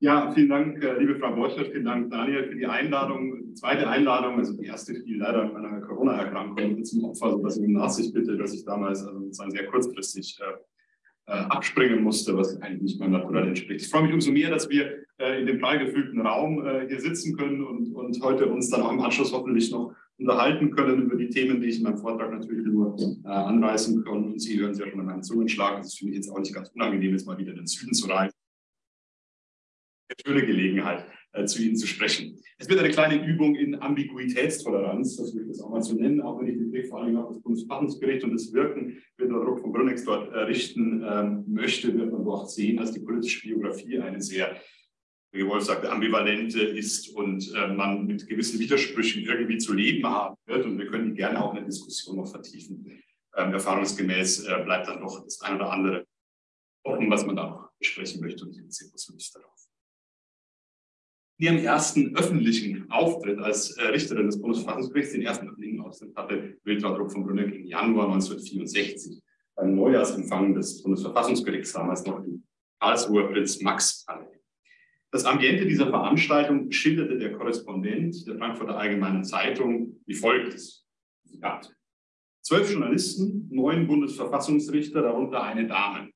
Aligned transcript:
Ja, 0.00 0.30
vielen 0.32 0.50
Dank, 0.50 0.84
äh, 0.84 0.98
liebe 0.98 1.18
Frau 1.18 1.34
Borchert, 1.34 1.68
vielen 1.68 1.86
Dank, 1.86 2.10
Daniel, 2.10 2.44
für 2.50 2.54
die 2.54 2.66
Einladung. 2.66 3.46
Die 3.46 3.54
zweite 3.54 3.88
Einladung, 3.88 4.36
also 4.36 4.54
die 4.54 4.66
erste 4.66 4.94
fiel 4.94 5.16
leider 5.16 5.44
an 5.44 5.54
meiner 5.54 5.80
Corona-Erkrankung 5.80 6.84
zum 6.84 7.04
Opfer, 7.04 7.30
sodass 7.30 7.56
ich 7.56 7.64
um 7.64 7.72
Nachsicht 7.72 8.12
bitte, 8.12 8.36
dass 8.36 8.52
ich 8.52 8.62
damals 8.66 9.02
also 9.06 9.20
sozusagen 9.20 9.52
sehr 9.52 9.64
kurzfristig 9.64 10.38
äh, 10.42 11.32
äh, 11.32 11.44
abspringen 11.46 12.02
musste, 12.02 12.36
was 12.36 12.60
eigentlich 12.60 12.82
nicht 12.82 13.00
meinem 13.00 13.12
Naturell 13.12 13.48
entspricht. 13.48 13.86
Ich 13.86 13.90
freue 13.90 14.02
mich 14.02 14.12
umso 14.12 14.32
mehr, 14.32 14.50
dass 14.50 14.68
wir 14.68 15.06
in 15.18 15.46
dem 15.46 15.60
prall 15.60 15.78
gefüllten 15.78 16.20
Raum 16.20 16.62
hier 16.88 17.00
sitzen 17.00 17.38
können 17.38 17.64
und, 17.64 17.94
und 17.94 18.22
heute 18.22 18.48
uns 18.48 18.68
dann 18.68 18.82
auch 18.82 18.92
im 18.92 19.00
Anschluss 19.00 19.32
hoffentlich 19.32 19.72
noch 19.72 19.94
unterhalten 20.18 20.70
können 20.72 21.04
über 21.04 21.16
die 21.16 21.30
Themen, 21.30 21.58
die 21.62 21.68
ich 21.68 21.78
in 21.78 21.84
meinem 21.84 21.96
Vortrag 21.96 22.30
natürlich 22.30 22.66
nur 22.66 22.94
anreißen 23.24 24.04
kann. 24.04 24.24
Und 24.26 24.38
Sie 24.42 24.60
hören 24.60 24.72
es 24.72 24.78
ja 24.78 24.86
schon 24.86 25.00
an 25.00 25.06
meinem 25.06 25.22
Zungenschlag. 25.22 25.78
Das 25.78 25.94
finde 25.94 26.12
ich 26.12 26.16
jetzt 26.16 26.30
auch 26.30 26.38
nicht 26.38 26.54
ganz 26.54 26.68
unangenehm, 26.74 27.12
jetzt 27.12 27.26
mal 27.26 27.38
wieder 27.38 27.52
in 27.52 27.56
den 27.56 27.66
Süden 27.66 27.94
zu 27.94 28.08
reisen. 28.08 28.36
Eine 30.08 30.16
schöne 30.24 30.46
Gelegenheit, 30.46 31.06
äh, 31.32 31.44
zu 31.44 31.62
Ihnen 31.62 31.76
zu 31.76 31.86
sprechen. 31.86 32.38
Es 32.58 32.68
wird 32.68 32.80
eine 32.80 32.90
kleine 32.90 33.26
Übung 33.26 33.54
in 33.54 33.80
Ambiguitätstoleranz, 33.80 35.16
das 35.16 35.34
will 35.34 35.42
ich 35.42 35.48
das 35.48 35.60
auch 35.60 35.70
mal 35.70 35.82
so 35.82 35.94
nennen, 35.94 36.22
auch 36.22 36.40
wenn 36.40 36.48
ich 36.48 36.56
den 36.56 36.70
Blick 36.70 36.88
vor 36.88 37.02
allem 37.02 37.16
auf 37.16 37.28
das 37.28 37.42
Bundesverfassungsgericht 37.42 38.24
und 38.24 38.32
das 38.32 38.52
Wirken 38.52 39.02
mit 39.18 39.30
der 39.30 39.40
Druck 39.40 39.60
von 39.60 39.72
Brünnex 39.72 40.04
dort 40.04 40.32
äh, 40.32 40.38
richten 40.40 41.04
ähm, 41.06 41.44
möchte, 41.48 41.92
wird 41.96 42.12
man 42.12 42.24
dort 42.24 42.50
sehen, 42.50 42.78
dass 42.78 42.92
die 42.92 43.00
politische 43.00 43.46
Biografie 43.46 43.98
eine 43.98 44.22
sehr 44.22 44.56
wie 45.36 45.46
Wolf 45.46 45.64
sagte, 45.64 45.90
ambivalente 45.90 46.62
ist 46.62 47.10
und 47.10 47.52
äh, 47.54 47.68
man 47.68 48.06
mit 48.06 48.26
gewissen 48.26 48.58
Widersprüchen 48.58 49.22
irgendwie 49.22 49.58
zu 49.58 49.74
leben 49.74 50.06
haben 50.06 50.36
wird. 50.46 50.64
Und 50.64 50.78
wir 50.78 50.86
können 50.86 51.10
die 51.10 51.16
gerne 51.16 51.44
auch 51.44 51.50
in 51.50 51.56
der 51.56 51.64
Diskussion 51.66 52.16
noch 52.16 52.30
vertiefen. 52.30 53.02
Ähm, 53.36 53.52
erfahrungsgemäß 53.52 54.46
äh, 54.46 54.62
bleibt 54.64 54.88
dann 54.88 55.00
doch 55.00 55.22
das 55.22 55.40
eine 55.42 55.56
oder 55.56 55.70
andere 55.70 56.06
offen, 56.84 57.10
was 57.10 57.26
man 57.26 57.36
da 57.36 57.50
noch 57.50 57.70
besprechen 57.78 58.20
möchte. 58.20 58.44
Und 58.44 58.52
ich 58.52 58.62
uns 58.62 58.80
nicht 59.12 59.34
darauf. 59.34 59.52
In 61.38 61.46
ihrem 61.46 61.58
ersten 61.58 62.16
öffentlichen 62.16 62.90
Auftritt 62.90 63.38
als 63.38 63.76
äh, 63.76 63.88
Richterin 63.88 64.26
des 64.26 64.40
Bundesverfassungsgerichts, 64.40 65.12
den 65.12 65.22
ersten 65.22 65.48
öffentlichen 65.48 65.80
Auftritt 65.80 66.16
hatte 66.16 66.56
Wiltraud 66.64 67.12
von 67.12 67.24
Brünneck 67.24 67.54
im 67.54 67.66
Januar 67.66 68.06
1964 68.06 69.22
beim 69.54 69.74
Neujahrsempfang 69.74 70.54
des 70.54 70.82
Bundesverfassungsgerichts, 70.82 71.72
damals 71.72 72.06
noch 72.06 72.24
im 72.24 72.42
Karlsruher 72.80 73.28
Prinz 73.28 73.60
Max 73.60 74.04
Palais. 74.06 74.40
Das 75.10 75.24
Ambiente 75.24 75.66
dieser 75.66 75.88
Veranstaltung 75.88 76.70
schilderte 76.72 77.18
der 77.18 77.32
Korrespondent 77.32 78.26
der 78.26 78.36
Frankfurter 78.36 78.78
Allgemeinen 78.78 79.24
Zeitung 79.24 80.00
wie 80.06 80.14
folgt. 80.14 80.58
Zitat. 81.26 81.74
Zwölf 82.42 82.70
Journalisten, 82.70 83.48
neun 83.50 83.86
Bundesverfassungsrichter, 83.86 85.02
darunter 85.02 85.42
eine 85.42 85.66
Dame 85.66 86.10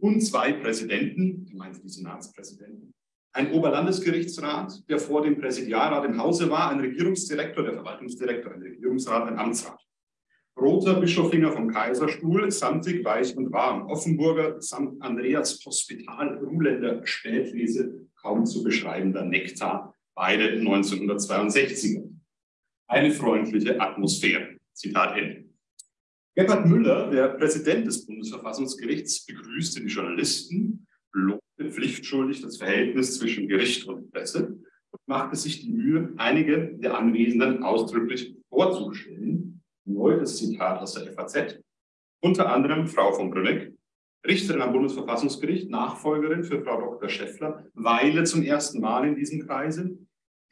und 0.00 0.20
zwei 0.22 0.52
Präsidenten, 0.54 1.46
gemeint 1.46 1.82
die 1.82 1.88
Senatspräsidenten, 1.88 2.94
ein 3.32 3.52
Oberlandesgerichtsrat, 3.52 4.88
der 4.88 4.98
vor 4.98 5.22
dem 5.22 5.38
Präsidialrat 5.38 6.04
im 6.04 6.20
Hause 6.20 6.50
war, 6.50 6.70
ein 6.70 6.80
Regierungsdirektor, 6.80 7.62
der 7.64 7.74
Verwaltungsdirektor, 7.74 8.52
ein 8.52 8.62
Regierungsrat, 8.62 9.28
ein 9.28 9.38
Amtsrat. 9.38 9.78
Roter 10.58 11.00
Bischoffinger 11.00 11.52
vom 11.52 11.68
Kaiserstuhl, 11.68 12.50
samtig, 12.50 13.04
weich 13.04 13.34
und 13.36 13.52
warm. 13.52 13.86
Offenburger 13.86 14.60
St. 14.60 15.00
Andreas 15.00 15.64
Hospital, 15.64 16.38
Ruhländer 16.38 17.06
Spätlese, 17.06 18.06
kaum 18.20 18.44
zu 18.44 18.62
beschreibender 18.62 19.24
Nektar, 19.24 19.94
beide 20.14 20.58
1962er. 20.58 22.10
Eine 22.88 23.12
freundliche 23.12 23.80
Atmosphäre. 23.80 24.56
Zitat 24.74 25.16
Ende. 25.16 25.44
Gebhard 26.34 26.66
Müller, 26.66 27.10
der 27.10 27.28
Präsident 27.28 27.86
des 27.86 28.04
Bundesverfassungsgerichts, 28.04 29.24
begrüßte 29.26 29.80
die 29.80 29.88
Journalisten, 29.88 30.86
lobte 31.12 31.70
pflichtschuldig 31.70 32.42
das 32.42 32.56
Verhältnis 32.56 33.18
zwischen 33.18 33.48
Gericht 33.48 33.86
und 33.86 34.10
Presse 34.10 34.58
und 34.90 35.00
machte 35.06 35.36
sich 35.36 35.60
die 35.60 35.72
Mühe, 35.72 36.12
einige 36.16 36.74
der 36.78 36.96
Anwesenden 36.96 37.62
ausdrücklich 37.62 38.34
vorzustellen. 38.48 39.62
Neues 39.84 40.36
Zitat 40.36 40.80
aus 40.80 40.94
der 40.94 41.12
FAZ. 41.12 41.58
Unter 42.22 42.52
anderem 42.52 42.86
Frau 42.86 43.12
von 43.12 43.30
Brünneck, 43.30 43.72
Richterin 44.26 44.60
am 44.60 44.72
Bundesverfassungsgericht, 44.72 45.70
Nachfolgerin 45.70 46.44
für 46.44 46.62
Frau 46.62 46.78
Dr. 46.80 47.08
Schäffler, 47.08 47.66
Weile 47.74 48.24
zum 48.24 48.42
ersten 48.42 48.80
Mal 48.80 49.08
in 49.08 49.16
diesem 49.16 49.46
Kreise. 49.46 49.98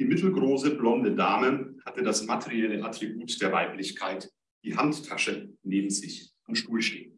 Die 0.00 0.06
mittelgroße 0.06 0.77
blonde 0.77 1.15
Dame 1.15 1.75
hatte 1.84 2.03
das 2.03 2.25
materielle 2.25 2.83
Attribut 2.83 3.41
der 3.43 3.53
Weiblichkeit, 3.53 4.31
die 4.65 4.77
Handtasche 4.77 5.50
neben 5.62 5.91
sich 5.91 6.33
am 6.44 6.54
Stuhl 6.54 6.81
stehen. 6.81 7.18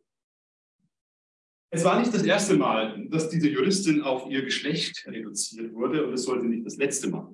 Es 1.72 1.84
war 1.84 2.00
nicht 2.00 2.12
das 2.12 2.25
erste 2.25 2.56
Mal, 2.56 3.06
dass 3.10 3.28
diese 3.28 3.48
Juristin 3.48 4.03
auf 4.03 4.28
ihr 4.28 4.42
Geschlecht 4.42 5.06
reduziert 5.06 5.72
wurde 5.72 6.04
und 6.04 6.14
es 6.14 6.25
sollte 6.25 6.47
nicht 6.47 6.66
das 6.66 6.76
letzte 6.76 7.08
Mal. 7.08 7.32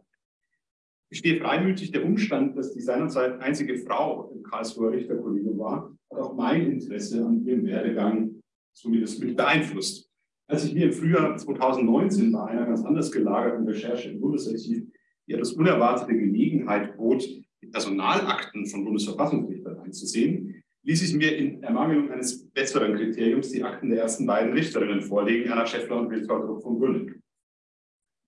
Ich 1.09 1.21
stehe 1.21 1.41
freimütig 1.41 1.91
der 1.91 2.05
Umstand, 2.05 2.57
dass 2.59 2.75
die 2.75 2.83
seinerzeit 2.83 3.41
einzige 3.41 3.79
Frau 3.79 4.31
im 4.35 4.43
Karlsruher 4.43 4.93
Richterkollegium 4.93 5.59
war, 5.59 5.97
hat 6.11 6.19
auch 6.19 6.35
mein 6.35 6.71
Interesse 6.71 7.25
an 7.25 7.47
ihrem 7.47 7.65
Werdegang 7.65 8.43
zumindest 8.75 9.25
mit 9.25 9.37
beeinflusst. 9.37 10.11
Als 10.49 10.65
ich 10.67 10.75
mir 10.75 10.87
im 10.87 10.93
Frühjahr 10.93 11.35
2019 11.35 12.31
bei 12.33 12.45
einer 12.45 12.67
ganz 12.67 12.85
anders 12.85 13.11
gelagerten 13.11 13.67
Recherche 13.67 14.11
im 14.11 14.21
Bundesarchiv 14.21 14.85
die 15.27 15.33
etwas 15.33 15.53
unerwartete 15.53 16.17
Gelegenheit 16.17 16.97
bot, 16.97 17.23
die 17.23 17.67
Personalakten 17.67 18.67
von 18.67 18.85
Bundesverfassungsrichtern 18.85 19.81
einzusehen, 19.81 20.56
ließ 20.87 21.03
ich 21.03 21.15
mir 21.15 21.37
in 21.37 21.63
Ermangelung 21.65 22.11
eines 22.13 22.49
besseren 22.51 22.95
Kriteriums 22.95 23.51
die 23.51 23.65
Akten 23.65 23.91
der 23.91 24.03
ersten 24.03 24.25
beiden 24.25 24.53
Richterinnen 24.53 25.03
vorlegen, 25.03 25.51
Anna 25.51 25.67
Schäffler 25.67 25.97
und 25.97 26.11
Wilfried 26.11 26.63
von 26.63 26.79
Grünig. 26.79 27.21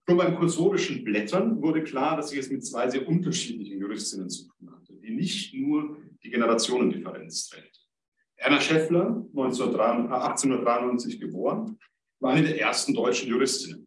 Schon 0.09 0.17
beim 0.17 0.35
kursorischen 0.37 1.05
Blättern 1.05 1.63
wurde 1.63 1.85
klar, 1.85 2.17
dass 2.17 2.33
ich 2.33 2.41
es 2.41 2.51
mit 2.51 2.67
zwei 2.67 2.91
sehr 2.91 3.07
unterschiedlichen 3.07 3.79
Juristinnen 3.79 4.29
zu 4.29 4.49
tun 4.49 4.73
hatte, 4.73 4.95
die 4.95 5.15
nicht 5.15 5.55
nur 5.55 5.99
die 6.25 6.31
Generationendifferenz 6.31 7.49
trägt. 7.49 7.87
Erna 8.37 8.61
Schäffler, 8.61 9.25
1893 9.37 11.21
geboren, 11.21 11.79
war 12.21 12.33
eine 12.33 12.49
der 12.49 12.61
ersten 12.61 12.93
deutschen 12.93 13.29
Juristinnen. 13.29 13.87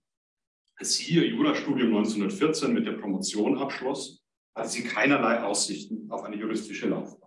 Als 0.78 0.96
sie 0.96 1.16
ihr 1.16 1.28
Jurastudium 1.28 1.90
1914 1.90 2.74
mit 2.74 2.88
der 2.88 2.94
Promotion 2.94 3.58
abschloss, 3.58 4.24
hatte 4.56 4.70
sie 4.70 4.84
keinerlei 4.84 5.44
Aussichten 5.44 6.10
auf 6.10 6.24
eine 6.24 6.38
juristische 6.38 6.88
Laufbahn. 6.88 7.21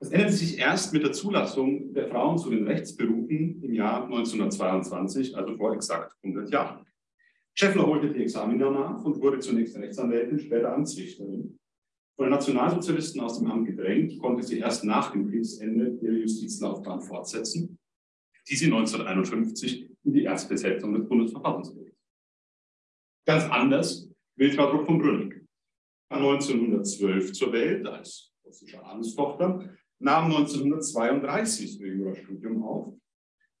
Das 0.00 0.10
änderte 0.12 0.32
sich 0.32 0.58
erst 0.58 0.94
mit 0.94 1.02
der 1.02 1.12
Zulassung 1.12 1.92
der 1.92 2.08
Frauen 2.08 2.38
zu 2.38 2.48
den 2.48 2.66
Rechtsberufen 2.66 3.62
im 3.62 3.74
Jahr 3.74 4.04
1922, 4.04 5.36
also 5.36 5.54
vor 5.56 5.74
exakt 5.74 6.16
100 6.22 6.50
Jahren. 6.50 6.86
Schäffler 7.54 7.86
holte 7.86 8.10
die 8.10 8.22
Examina 8.22 8.70
nach 8.70 9.04
und 9.04 9.20
wurde 9.20 9.40
zunächst 9.40 9.76
Rechtsanwältin, 9.76 10.38
später 10.38 10.72
Amtsrichterin. 10.74 11.58
Von 12.16 12.26
den 12.26 12.30
Nationalsozialisten 12.30 13.20
aus 13.20 13.38
dem 13.38 13.50
Amt 13.50 13.66
gedrängt, 13.66 14.18
konnte 14.18 14.42
sie 14.42 14.60
erst 14.60 14.84
nach 14.84 15.12
dem 15.12 15.28
Kriegsende 15.28 15.98
ihre 16.00 16.20
Justizlaufbahn 16.20 17.02
fortsetzen, 17.02 17.78
die 18.48 18.56
sie 18.56 18.72
1951 18.72 19.90
in 20.04 20.12
die 20.14 20.22
Erstbesetzung 20.22 20.94
des 20.94 21.06
Bundesverfassungsgerichts. 21.06 22.00
Ganz 23.26 23.44
anders 23.44 24.08
Wiltraud 24.36 24.86
von 24.86 24.98
Brünnig. 24.98 25.46
Kam 26.08 26.22
1912 26.22 27.32
zur 27.32 27.52
Welt 27.52 27.86
als 27.86 28.32
russische 28.44 28.82
Adelstochter, 28.82 29.76
nahm 30.00 30.26
1932 30.26 31.80
ihr 31.80 31.94
Jurastudium 31.94 32.62
auf, 32.64 32.94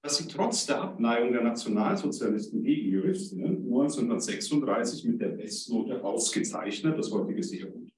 das 0.02 0.16
sie 0.16 0.28
trotz 0.28 0.66
der 0.66 0.82
Abneigung 0.82 1.32
der 1.32 1.42
Nationalsozialisten 1.42 2.62
gegen 2.62 2.90
Juristinnen 2.90 3.56
1936 3.58 5.04
mit 5.04 5.20
der 5.20 5.28
Bestnote 5.28 6.02
ausgezeichnet, 6.02 6.98
das 6.98 7.10
heutige 7.12 7.42
sehr 7.42 7.66
gut 7.66 7.90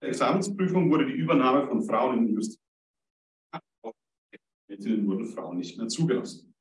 der 0.00 0.08
Examensprüfung 0.08 0.90
wurde 0.90 1.06
die 1.06 1.12
Übernahme 1.12 1.66
von 1.66 1.82
Frauen 1.82 2.18
in 2.18 2.26
die 2.26 2.32
Justiz. 2.32 2.60
wurden 5.06 5.26
Frauen 5.26 5.58
nicht 5.58 5.76
mehr 5.76 5.88
zugelassen. 5.88 6.54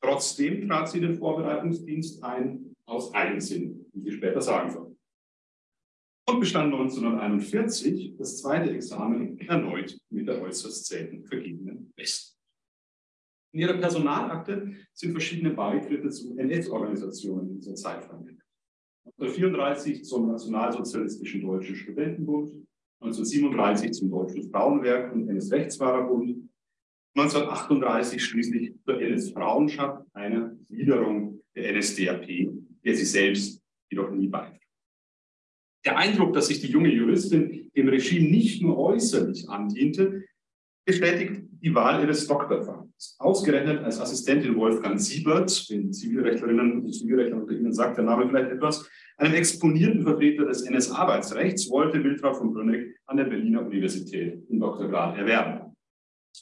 Trotzdem 0.00 0.68
trat 0.68 0.88
sie 0.88 1.00
den 1.00 1.14
Vorbereitungsdienst 1.14 2.22
ein, 2.22 2.74
aus 2.86 3.12
Eigensinn, 3.12 3.86
wie 3.92 4.02
sie 4.02 4.12
später 4.12 4.40
sagen 4.40 4.70
soll. 4.70 4.95
Bestand 6.40 6.72
1941 6.72 8.16
das 8.18 8.40
zweite 8.40 8.70
Examen 8.70 9.38
erneut 9.40 9.98
mit 10.10 10.28
der 10.28 10.42
äußerst 10.42 10.86
selten 10.86 11.24
vergebenen 11.24 11.92
Westen. 11.96 12.36
In 13.52 13.60
ihrer 13.60 13.78
Personalakte 13.78 14.72
sind 14.92 15.12
verschiedene 15.12 15.54
Beitritte 15.54 16.10
zu 16.10 16.36
NS-Organisationen 16.36 17.48
in 17.50 17.54
dieser 17.56 17.74
Zeit 17.74 18.04
verwendet. 18.04 18.42
1934 19.18 20.04
zum 20.04 20.28
Nationalsozialistischen 20.28 21.42
Deutschen 21.42 21.76
Studentenbund, 21.76 22.50
1937 23.00 23.92
zum 23.92 24.10
Deutschen 24.10 24.50
Frauenwerk 24.50 25.14
und 25.14 25.28
NS-Rechtsfahrerbund, 25.28 26.50
1938 27.16 28.22
schließlich 28.22 28.74
zur 28.84 29.00
NS-Frauenschaft, 29.00 30.04
eine 30.12 30.58
Gliederung 30.68 31.40
der 31.54 31.72
NSDAP, 31.76 32.26
der 32.84 32.94
sie 32.94 33.04
selbst 33.04 33.62
jedoch 33.90 34.10
nie 34.10 34.28
beitrat. 34.28 34.65
Der 35.86 35.96
Eindruck, 35.96 36.32
dass 36.32 36.48
sich 36.48 36.60
die 36.60 36.66
junge 36.66 36.92
Juristin 36.92 37.70
dem 37.76 37.88
Regime 37.88 38.28
nicht 38.28 38.60
nur 38.60 38.76
äußerlich 38.76 39.48
andiente, 39.48 40.24
bestätigt 40.84 41.44
die 41.62 41.72
Wahl 41.74 42.02
ihres 42.02 42.26
Doktorvaters. 42.26 43.16
Ausgerechnet 43.20 43.84
als 43.84 44.00
Assistentin 44.00 44.56
Wolfgang 44.56 45.00
Siebert, 45.00 45.70
den 45.70 45.92
Zivilrechtlerinnen 45.92 46.80
und 46.80 46.92
Zivilrechtlern 46.92 47.42
unter 47.42 47.54
Ihnen 47.54 47.72
sagt 47.72 47.98
der 47.98 48.04
Name 48.04 48.28
vielleicht 48.28 48.50
etwas, 48.50 48.88
einem 49.16 49.34
exponierten 49.34 50.02
Vertreter 50.02 50.46
des 50.46 50.62
NS-Arbeitsrechts, 50.62 51.70
wollte 51.70 52.02
Wiltraud 52.02 52.36
von 52.36 52.52
Brünneck 52.52 52.96
an 53.06 53.16
der 53.16 53.24
Berliner 53.24 53.64
Universität 53.64 54.48
den 54.48 54.58
Doktorgrad 54.58 55.16
erwerben. 55.16 55.72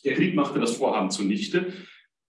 Der 0.05 0.15
Krieg 0.15 0.35
machte 0.35 0.59
das 0.59 0.77
Vorhaben 0.77 1.11
zunichte. 1.11 1.73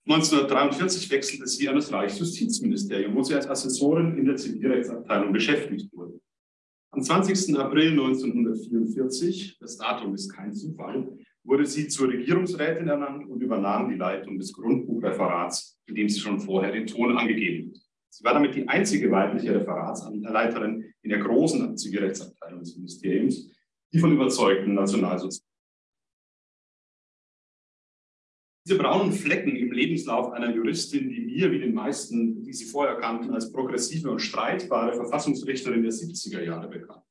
1943 0.07 1.09
wechselte 1.11 1.47
sie 1.47 1.67
an 1.69 1.75
das 1.75 1.91
Reichsjustizministerium, 1.91 3.15
wo 3.15 3.23
sie 3.23 3.35
als 3.35 3.47
Assessorin 3.47 4.17
in 4.17 4.25
der 4.25 4.35
Zivilrechtsabteilung 4.35 5.31
beschäftigt 5.31 5.91
wurde. 5.93 6.19
Am 6.95 7.03
20. 7.03 7.59
April 7.59 7.91
1944, 7.91 9.57
das 9.59 9.75
Datum 9.75 10.13
ist 10.13 10.29
kein 10.29 10.53
Zufall, 10.53 11.05
wurde 11.43 11.65
sie 11.65 11.89
zur 11.89 12.07
Regierungsrätin 12.07 12.87
ernannt 12.87 13.27
und 13.27 13.41
übernahm 13.41 13.89
die 13.89 13.97
Leitung 13.97 14.37
des 14.37 14.53
Grundbuchreferats, 14.53 15.77
in 15.87 15.95
dem 15.95 16.07
sie 16.07 16.21
schon 16.21 16.39
vorher 16.39 16.71
den 16.71 16.87
Ton 16.87 17.17
angegeben 17.17 17.73
hat. 17.73 17.81
Sie 18.11 18.23
war 18.23 18.33
damit 18.33 18.55
die 18.55 18.65
einzige 18.69 19.11
weibliche 19.11 19.53
Referatsleiterin 19.53 20.85
in 21.01 21.09
der 21.09 21.19
großen 21.19 21.77
Zivilrechtsabteilung 21.77 22.61
des 22.61 22.77
Ministeriums, 22.77 23.51
die 23.91 23.99
von 23.99 24.13
überzeugten 24.13 24.73
Nationalsozialisten 24.73 25.45
diese 28.65 28.79
braunen 28.79 29.11
Flecken 29.11 29.54
Lebenslauf 29.75 30.31
einer 30.31 30.53
Juristin, 30.53 31.09
die 31.09 31.21
mir, 31.21 31.51
wie 31.51 31.59
den 31.59 31.73
meisten, 31.73 32.43
die 32.43 32.53
sie 32.53 32.65
vorher 32.65 32.95
kannten, 32.95 33.31
als 33.31 33.51
progressive 33.51 34.09
und 34.09 34.19
streitbare 34.19 34.93
Verfassungsrichterin 34.93 35.83
der 35.83 35.91
70er 35.91 36.41
Jahre 36.41 36.67
bekannt, 36.67 37.03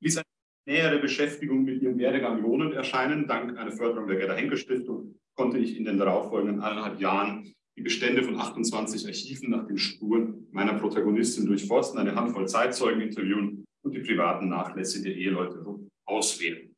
ließ 0.00 0.18
eine 0.18 0.26
nähere 0.66 0.98
Beschäftigung 0.98 1.64
mit 1.64 1.82
ihrem 1.82 1.98
Werdegang 1.98 2.42
lohnend 2.42 2.74
erscheinen. 2.74 3.26
Dank 3.26 3.58
einer 3.58 3.72
Förderung 3.72 4.06
der 4.06 4.18
Gerda-Henke-Stiftung 4.18 5.14
konnte 5.34 5.58
ich 5.58 5.76
in 5.76 5.84
den 5.84 5.98
darauffolgenden 5.98 6.62
eineinhalb 6.62 7.00
Jahren 7.00 7.52
die 7.76 7.82
Bestände 7.82 8.22
von 8.22 8.36
28 8.36 9.06
Archiven 9.06 9.50
nach 9.50 9.66
den 9.66 9.78
Spuren 9.78 10.46
meiner 10.52 10.74
Protagonistin 10.74 11.46
durchforsten, 11.46 11.98
eine 11.98 12.14
Handvoll 12.14 12.46
Zeitzeugen 12.46 13.00
interviewen 13.00 13.64
und 13.82 13.94
die 13.94 14.00
privaten 14.00 14.48
Nachlässe 14.48 15.02
der 15.02 15.14
Eheleute 15.14 15.64
auswählen. 16.04 16.69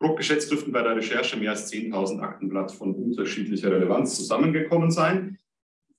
Grob 0.00 0.16
geschätzt 0.16 0.50
dürften 0.50 0.72
bei 0.72 0.82
der 0.82 0.96
Recherche 0.96 1.36
mehr 1.36 1.50
als 1.50 1.70
10.000 1.70 2.20
Aktenblatt 2.20 2.72
von 2.72 2.94
unterschiedlicher 2.94 3.70
Relevanz 3.70 4.16
zusammengekommen 4.16 4.90
sein, 4.90 5.38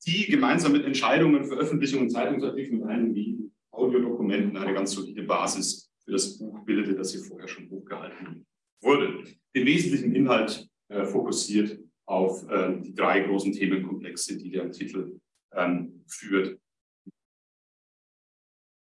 die 0.08 0.26
gemeinsam 0.26 0.72
mit 0.72 0.86
Entscheidungen, 0.86 1.46
Veröffentlichungen, 1.46 2.10
Zeitungsartikeln 2.10 2.82
und 2.82 2.90
einigen 2.90 3.52
Audiodokumenten 3.72 4.58
eine 4.58 4.74
ganz 4.74 4.92
solide 4.92 5.22
Basis 5.24 5.92
für 6.04 6.12
das 6.12 6.40
Buch 6.40 6.66
bildete, 6.66 6.96
das 6.96 7.12
hier 7.12 7.22
vorher 7.22 7.48
schon 7.48 7.70
hochgehalten 7.70 8.46
wurde. 8.82 9.24
Den 9.56 9.66
wesentlichen 9.68 10.16
Inhalt 10.16 10.68
äh, 10.90 11.06
fokussiert 11.06 11.80
auf 12.08 12.50
äh, 12.50 12.82
die 12.82 12.96
drei 12.96 13.20
großen 13.20 13.54
Themenkomplexe, 13.54 14.38
die 14.38 14.50
der 14.50 14.72
Titel 14.72 15.20
ähm, 15.54 16.04
führt. 16.08 16.60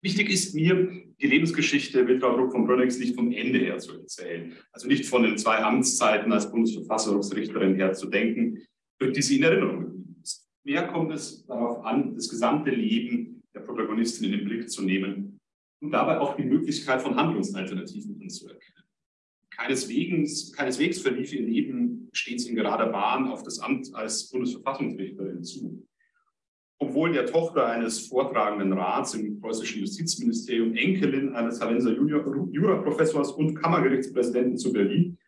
Wichtig 0.02 0.30
ist 0.30 0.54
mir, 0.54 1.04
die 1.20 1.26
Lebensgeschichte 1.26 2.06
Wilfried 2.06 2.52
von 2.52 2.66
Brönnigs 2.66 2.98
nicht 2.98 3.14
vom 3.14 3.30
Ende 3.32 3.58
her 3.58 3.78
zu 3.78 3.92
erzählen. 4.00 4.56
Also 4.72 4.88
nicht 4.88 5.04
von 5.04 5.22
den 5.22 5.36
zwei 5.36 5.58
Amtszeiten 5.58 6.32
als 6.32 6.50
Bundesverfassungsrichterin 6.50 7.74
her 7.74 7.92
zu 7.92 8.08
denken, 8.08 8.62
durch 8.98 9.12
die 9.12 9.20
sie 9.20 9.36
in 9.36 9.42
Erinnerung 9.42 9.80
geblieben 9.80 10.16
ist. 10.22 10.48
Mehr 10.64 10.88
kommt 10.88 11.12
es 11.12 11.44
darauf 11.46 11.84
an, 11.84 12.14
das 12.14 12.30
gesamte 12.30 12.70
Leben 12.70 13.42
der 13.54 13.60
Protagonistin 13.60 14.32
in 14.32 14.38
den 14.38 14.44
Blick 14.46 14.70
zu 14.70 14.82
nehmen 14.82 15.38
und 15.82 15.90
dabei 15.90 16.18
auch 16.18 16.36
die 16.36 16.44
Möglichkeit 16.44 17.02
von 17.02 17.16
Handlungsalternativen 17.16 18.20
anzuerkennen. 18.22 18.84
Keineswegs, 19.50 20.52
keineswegs 20.52 21.00
verlief 21.00 21.32
ihr 21.34 21.42
Leben 21.42 22.08
stets 22.12 22.46
in 22.46 22.54
gerader 22.54 22.86
Bahn 22.86 23.28
auf 23.28 23.42
das 23.42 23.58
Amt 23.58 23.94
als 23.94 24.30
Bundesverfassungsrichterin 24.30 25.44
zu 25.44 25.86
obwohl 26.80 27.12
der 27.12 27.26
Tochter 27.26 27.66
eines 27.66 28.06
vortragenden 28.06 28.72
Rats 28.72 29.14
im 29.14 29.38
preußischen 29.38 29.80
Justizministerium, 29.80 30.74
Enkelin 30.74 31.34
eines 31.34 31.60
Hallenser 31.60 31.92
Juraprofessors 31.92 33.32
und 33.32 33.54
Kammergerichtspräsidenten 33.54 34.56
zu 34.56 34.72
Berlin, 34.72 35.18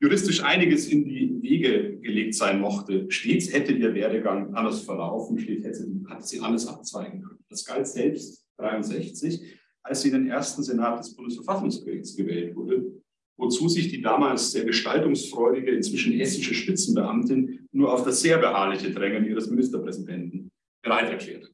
juristisch 0.00 0.42
einiges 0.42 0.88
in 0.88 1.04
die 1.04 1.40
Wege 1.42 1.98
gelegt 1.98 2.34
sein 2.34 2.60
mochte. 2.60 3.10
Stets 3.10 3.52
hätte 3.52 3.72
ihr 3.72 3.94
Werdegang 3.94 4.54
anders 4.54 4.80
verlaufen, 4.82 5.38
stets 5.38 5.66
hätte, 5.66 5.86
hatte 6.08 6.26
sie 6.26 6.40
alles 6.40 6.66
abzweigen 6.66 7.20
können. 7.22 7.44
Das 7.50 7.64
galt 7.66 7.86
selbst 7.86 8.46
1963, 8.56 9.58
als 9.82 10.00
sie 10.00 10.08
in 10.08 10.14
den 10.14 10.30
ersten 10.30 10.62
Senat 10.62 10.98
des 11.00 11.14
Bundesverfassungsgerichts 11.14 12.16
gewählt 12.16 12.56
wurde, 12.56 12.90
wozu 13.36 13.68
sich 13.68 13.88
die 13.88 14.00
damals 14.00 14.50
sehr 14.50 14.64
gestaltungsfreudige, 14.64 15.72
inzwischen 15.72 16.14
hessische 16.14 16.54
Spitzenbeamtin 16.54 17.68
nur 17.70 17.92
auf 17.92 18.02
das 18.02 18.22
sehr 18.22 18.38
beharrliche 18.38 18.92
Drängen 18.92 19.26
ihres 19.26 19.50
Ministerpräsidenten 19.50 20.50
bereit 20.82 21.10
erklärt. 21.10 21.52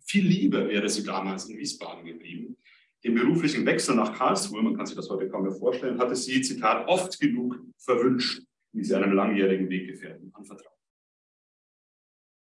Viel 0.00 0.26
lieber 0.26 0.68
wäre 0.68 0.88
sie 0.88 1.04
damals 1.04 1.48
in 1.48 1.56
Wiesbaden 1.56 2.04
geblieben. 2.04 2.56
Den 3.02 3.14
beruflichen 3.14 3.64
Wechsel 3.66 3.94
nach 3.94 4.16
Karlsruhe, 4.16 4.62
man 4.62 4.76
kann 4.76 4.86
sich 4.86 4.96
das 4.96 5.10
heute 5.10 5.28
kaum 5.28 5.42
mehr 5.42 5.52
vorstellen, 5.52 5.98
hatte 5.98 6.16
sie, 6.16 6.40
Zitat, 6.42 6.88
oft 6.88 7.18
genug 7.20 7.58
verwünscht, 7.78 8.42
wie 8.72 8.82
sie 8.82 8.94
einem 8.94 9.12
langjährigen 9.12 9.68
Weggefährten 9.68 10.32
anvertraut. 10.34 10.72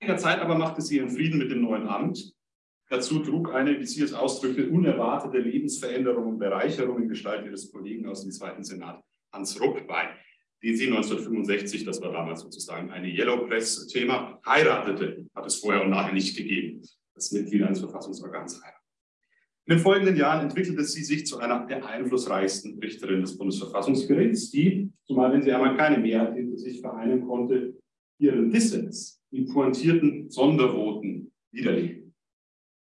In 0.01 0.07
der 0.07 0.17
Zeit 0.17 0.39
aber 0.39 0.57
machte 0.57 0.81
sie 0.81 0.97
ihren 0.97 1.09
Frieden 1.09 1.39
mit 1.39 1.51
dem 1.51 1.61
neuen 1.61 1.87
Amt. 1.87 2.33
Dazu 2.89 3.19
trug 3.19 3.53
eine, 3.53 3.79
wie 3.79 3.85
sie 3.85 4.01
es 4.01 4.13
ausdrückte, 4.13 4.69
unerwartete 4.69 5.37
Lebensveränderung 5.37 6.27
und 6.27 6.39
Bereicherung 6.39 7.01
in 7.03 7.09
Gestalt 7.09 7.45
ihres 7.45 7.71
Kollegen 7.71 8.07
aus 8.07 8.23
dem 8.23 8.31
Zweiten 8.31 8.63
Senat, 8.63 9.03
Hans 9.31 9.61
Rupp, 9.61 9.85
bei 9.87 10.15
die 10.61 10.75
sie 10.75 10.87
1965, 10.87 11.85
das 11.85 12.01
war 12.01 12.11
damals 12.11 12.41
sozusagen 12.41 12.91
eine 12.91 13.07
Yellow 13.07 13.45
Press-Thema, 13.47 14.39
heiratete, 14.45 15.25
hat 15.33 15.45
es 15.45 15.55
vorher 15.55 15.83
und 15.83 15.91
nachher 15.91 16.13
nicht 16.13 16.35
gegeben, 16.35 16.81
das 17.15 17.31
Mitglied 17.31 17.63
eines 17.63 17.79
Verfassungsorgans 17.79 18.61
heiraten. 18.61 18.79
In 19.65 19.75
den 19.75 19.83
folgenden 19.83 20.17
Jahren 20.17 20.41
entwickelte 20.41 20.83
sie 20.83 21.03
sich 21.03 21.27
zu 21.27 21.37
einer 21.37 21.65
der 21.65 21.85
einflussreichsten 21.85 22.79
Richterinnen 22.79 23.21
des 23.21 23.37
Bundesverfassungsgerichts, 23.37 24.49
die, 24.49 24.91
zumal 25.05 25.31
wenn 25.31 25.43
sie 25.43 25.51
einmal 25.51 25.77
keine 25.77 25.99
Mehrheit 25.99 26.35
hinter 26.35 26.57
sich 26.57 26.81
vereinen 26.81 27.25
konnte, 27.25 27.75
ihren 28.19 28.49
Dissens 28.49 29.23
in 29.31 29.47
pointierten 29.47 30.29
Sondervoten 30.29 31.31
widerlegen. 31.51 32.15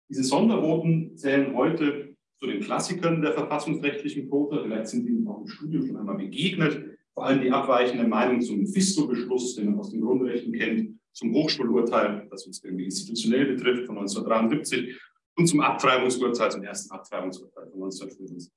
Diese 0.08 0.22
Sondervoten 0.22 1.16
zählen 1.16 1.54
heute 1.56 2.14
zu 2.38 2.46
den 2.46 2.60
Klassikern 2.60 3.20
der 3.20 3.32
verfassungsrechtlichen 3.32 4.28
Quote. 4.28 4.62
Vielleicht 4.62 4.88
sind 4.88 5.08
Ihnen 5.08 5.26
auch 5.26 5.40
im 5.40 5.48
Studium 5.48 5.86
schon 5.86 5.96
einmal 5.96 6.16
begegnet 6.16 6.95
vor 7.16 7.24
allem 7.24 7.40
die 7.40 7.50
abweichende 7.50 8.06
Meinung 8.06 8.42
zum 8.42 8.66
FISTO-Beschluss, 8.66 9.56
den 9.56 9.70
man 9.70 9.80
aus 9.80 9.90
den 9.90 10.02
Grundrechten 10.02 10.52
kennt, 10.52 11.00
zum 11.12 11.32
Hochschulurteil, 11.32 12.28
das 12.30 12.46
uns 12.46 12.62
irgendwie 12.62 12.84
institutionell 12.84 13.46
betrifft, 13.54 13.86
von 13.86 13.96
1973, 13.96 15.00
und 15.38 15.46
zum 15.46 15.60
Abtreibungsurteil, 15.60 16.50
zum 16.50 16.62
ersten 16.62 16.92
Abtreibungsurteil 16.92 17.70
von 17.70 17.82
1975. 17.82 18.52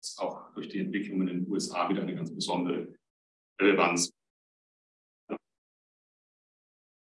Das 0.00 0.10
ist 0.10 0.18
auch 0.18 0.52
durch 0.54 0.68
die 0.68 0.78
Entwicklungen 0.78 1.28
in 1.28 1.44
den 1.44 1.52
USA 1.52 1.86
wieder 1.90 2.00
eine 2.00 2.14
ganz 2.14 2.34
besondere 2.34 2.88
Relevanz. 3.60 4.10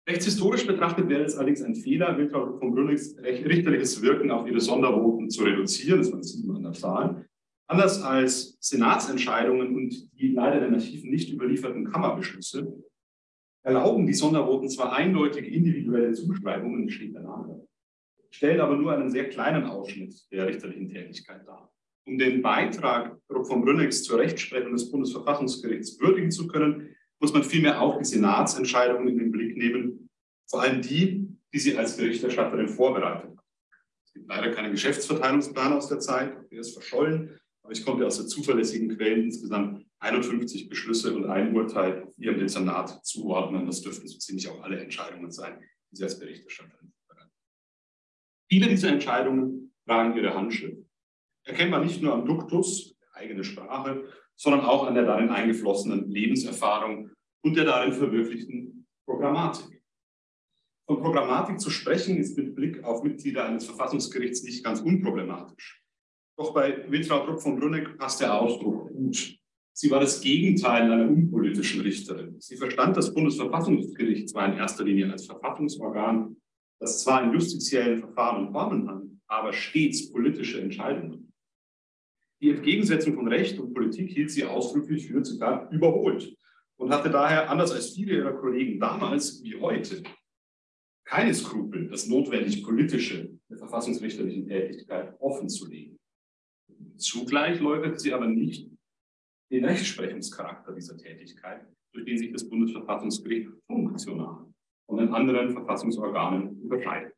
Rechtshistorisch 0.07 0.67
betrachtet 0.67 1.09
wäre 1.09 1.23
es 1.23 1.35
allerdings 1.35 1.63
ein 1.63 1.75
Fehler, 1.75 2.15
Wiltraud 2.17 2.59
von 2.59 2.73
Brünnings 2.73 3.17
richterliches 3.17 4.01
Wirken 4.03 4.29
auf 4.29 4.47
ihre 4.47 4.59
Sondervoten 4.59 5.31
zu 5.31 5.43
reduzieren, 5.43 5.99
das 5.99 6.11
waren 6.11 6.23
sieben 6.23 6.55
an 6.55 6.63
der 6.63 6.73
Zahl, 6.73 7.29
Anders 7.69 8.01
als 8.01 8.57
Senatsentscheidungen 8.61 9.75
und 9.75 10.09
die 10.19 10.29
leider 10.29 10.59
den 10.59 10.73
Archiven 10.73 11.11
nicht 11.11 11.31
überlieferten 11.31 11.85
Kammerbeschlüsse 11.85 12.83
erlauben 13.61 14.07
die 14.07 14.13
Sondervoten 14.13 14.69
zwar 14.69 14.93
eindeutige 14.93 15.47
individuelle 15.47 16.13
Zuschreibungen, 16.13 16.89
steht 16.89 17.13
der 17.13 17.21
Name, 17.21 17.67
stellen 18.31 18.59
aber 18.59 18.75
nur 18.75 18.91
einen 18.93 19.11
sehr 19.11 19.29
kleinen 19.29 19.65
Ausschnitt 19.65 20.15
der 20.31 20.47
richterlichen 20.47 20.89
Tätigkeit 20.89 21.45
dar. 21.45 21.71
Um 22.07 22.17
den 22.17 22.41
Beitrag 22.41 23.19
von 23.27 23.61
Brünnex 23.61 24.01
zur 24.01 24.17
Rechtsprechung 24.17 24.71
des 24.71 24.89
Bundesverfassungsgerichts 24.89 25.99
würdigen 25.99 26.31
zu 26.31 26.47
können, 26.47 26.95
muss 27.19 27.33
man 27.33 27.43
vielmehr 27.43 27.79
auch 27.79 27.99
die 27.99 28.05
Senatsentscheidungen 28.05 29.09
in 29.09 29.19
den 29.19 29.31
Blick 29.31 29.55
nehmen, 29.55 30.09
vor 30.49 30.63
allem 30.63 30.81
die, 30.81 31.27
die 31.53 31.59
sie 31.59 31.77
als 31.77 31.97
Berichterstatterin 31.97 32.67
vorbereitet 32.67 33.29
hat. 33.29 33.45
Es 34.05 34.13
gibt 34.13 34.27
leider 34.27 34.49
keinen 34.49 34.71
Geschäftsverteilungsplan 34.71 35.73
aus 35.73 35.87
der 35.87 35.99
Zeit, 35.99 36.35
der 36.51 36.61
ist 36.61 36.73
verschollen. 36.73 37.38
Aber 37.69 37.77
ich 37.77 37.85
konnte 37.85 38.07
aus 38.07 38.17
der 38.17 38.25
zuverlässigen 38.25 38.97
Quellen 38.97 39.25
insgesamt 39.25 39.85
51 39.99 40.69
Beschlüsse 40.69 41.15
und 41.15 41.27
ein 41.27 41.55
Urteil 41.55 42.11
Ihrem 42.17 42.39
Dezernat 42.39 43.05
zuordnen. 43.05 43.67
Das 43.67 43.83
dürften 43.83 44.07
so 44.07 44.17
ziemlich 44.17 44.49
auch 44.49 44.63
alle 44.63 44.79
Entscheidungen 44.79 45.29
sein, 45.29 45.63
die 45.91 45.97
Sie 45.97 46.03
als 46.03 46.17
Berichterstatterin 46.17 46.91
vorbereiten. 47.05 47.31
Viele 48.49 48.69
dieser 48.69 48.89
Entscheidungen 48.89 49.71
tragen 49.85 50.17
Ihre 50.17 50.33
Handschrift. 50.33 50.83
Erkennbar 51.43 51.83
nicht 51.83 52.01
nur 52.01 52.13
am 52.13 52.25
Duktus, 52.25 52.97
der 52.97 53.21
eigene 53.21 53.43
Sprache, 53.43 54.03
sondern 54.35 54.61
auch 54.61 54.87
an 54.87 54.95
der 54.95 55.05
darin 55.05 55.29
eingeflossenen 55.29 56.09
Lebenserfahrung 56.09 57.11
und 57.43 57.55
der 57.55 57.65
darin 57.65 57.93
verwirklichten 57.93 58.87
Programmatik. 59.05 59.83
Von 60.87 61.03
Programmatik 61.03 61.59
zu 61.59 61.69
sprechen 61.69 62.17
ist 62.17 62.35
mit 62.35 62.55
Blick 62.55 62.83
auf 62.83 63.03
Mitglieder 63.03 63.45
eines 63.45 63.65
Verfassungsgerichts 63.65 64.41
nicht 64.41 64.63
ganz 64.63 64.81
unproblematisch. 64.81 65.83
Doch 66.39 66.53
bei 66.53 66.89
Wilfried 66.89 67.27
Druck 67.27 67.41
von 67.41 67.59
Brunneck 67.59 67.97
passt 67.97 68.21
der 68.21 68.33
Ausdruck 68.33 68.87
gut. 68.93 69.37
Sie 69.73 69.91
war 69.91 69.99
das 69.99 70.21
Gegenteil 70.21 70.83
einer 70.83 71.09
unpolitischen 71.09 71.81
Richterin. 71.81 72.39
Sie 72.39 72.55
verstand 72.55 72.95
das 72.95 73.13
Bundesverfassungsgericht 73.13 74.29
zwar 74.29 74.45
in 74.49 74.57
erster 74.57 74.85
Linie 74.85 75.11
als 75.11 75.25
Verfassungsorgan, 75.25 76.37
das 76.79 77.03
zwar 77.03 77.25
in 77.25 77.33
justiziellen 77.33 77.99
Verfahren 77.99 78.47
und 78.47 78.53
Formen 78.53 78.89
hat, 78.89 79.01
aber 79.27 79.51
stets 79.51 80.13
politische 80.13 80.61
Entscheidungen. 80.61 81.33
Die 82.41 82.51
Entgegensetzung 82.51 83.15
von 83.15 83.27
Recht 83.27 83.59
und 83.59 83.73
Politik 83.73 84.09
hielt 84.09 84.31
sie 84.31 84.45
ausdrücklich 84.45 85.07
für, 85.07 85.25
sogar 85.25 85.69
überholt 85.71 86.33
und 86.77 86.93
hatte 86.93 87.09
daher, 87.09 87.49
anders 87.49 87.73
als 87.73 87.89
viele 87.89 88.15
ihrer 88.15 88.33
Kollegen 88.39 88.79
damals 88.79 89.43
wie 89.43 89.59
heute, 89.59 90.03
keine 91.03 91.33
Skrupel, 91.33 91.89
das 91.89 92.07
notwendig 92.07 92.63
Politische 92.63 93.29
der 93.49 93.57
verfassungsrichterlichen 93.57 94.47
Tätigkeit 94.47 95.19
offenzulegen. 95.19 95.98
Zugleich 96.97 97.59
leugnet 97.59 97.99
sie 97.99 98.13
aber 98.13 98.27
nicht 98.27 98.69
den 99.51 99.65
Rechtsprechungscharakter 99.65 100.73
dieser 100.73 100.97
Tätigkeit, 100.97 101.65
durch 101.93 102.05
den 102.05 102.17
sich 102.17 102.31
das 102.31 102.47
Bundesverfassungsgericht 102.47 103.49
funktional 103.67 104.45
von 104.87 104.97
den 104.97 105.13
anderen 105.13 105.51
Verfassungsorganen 105.51 106.61
unterscheidet. 106.63 107.13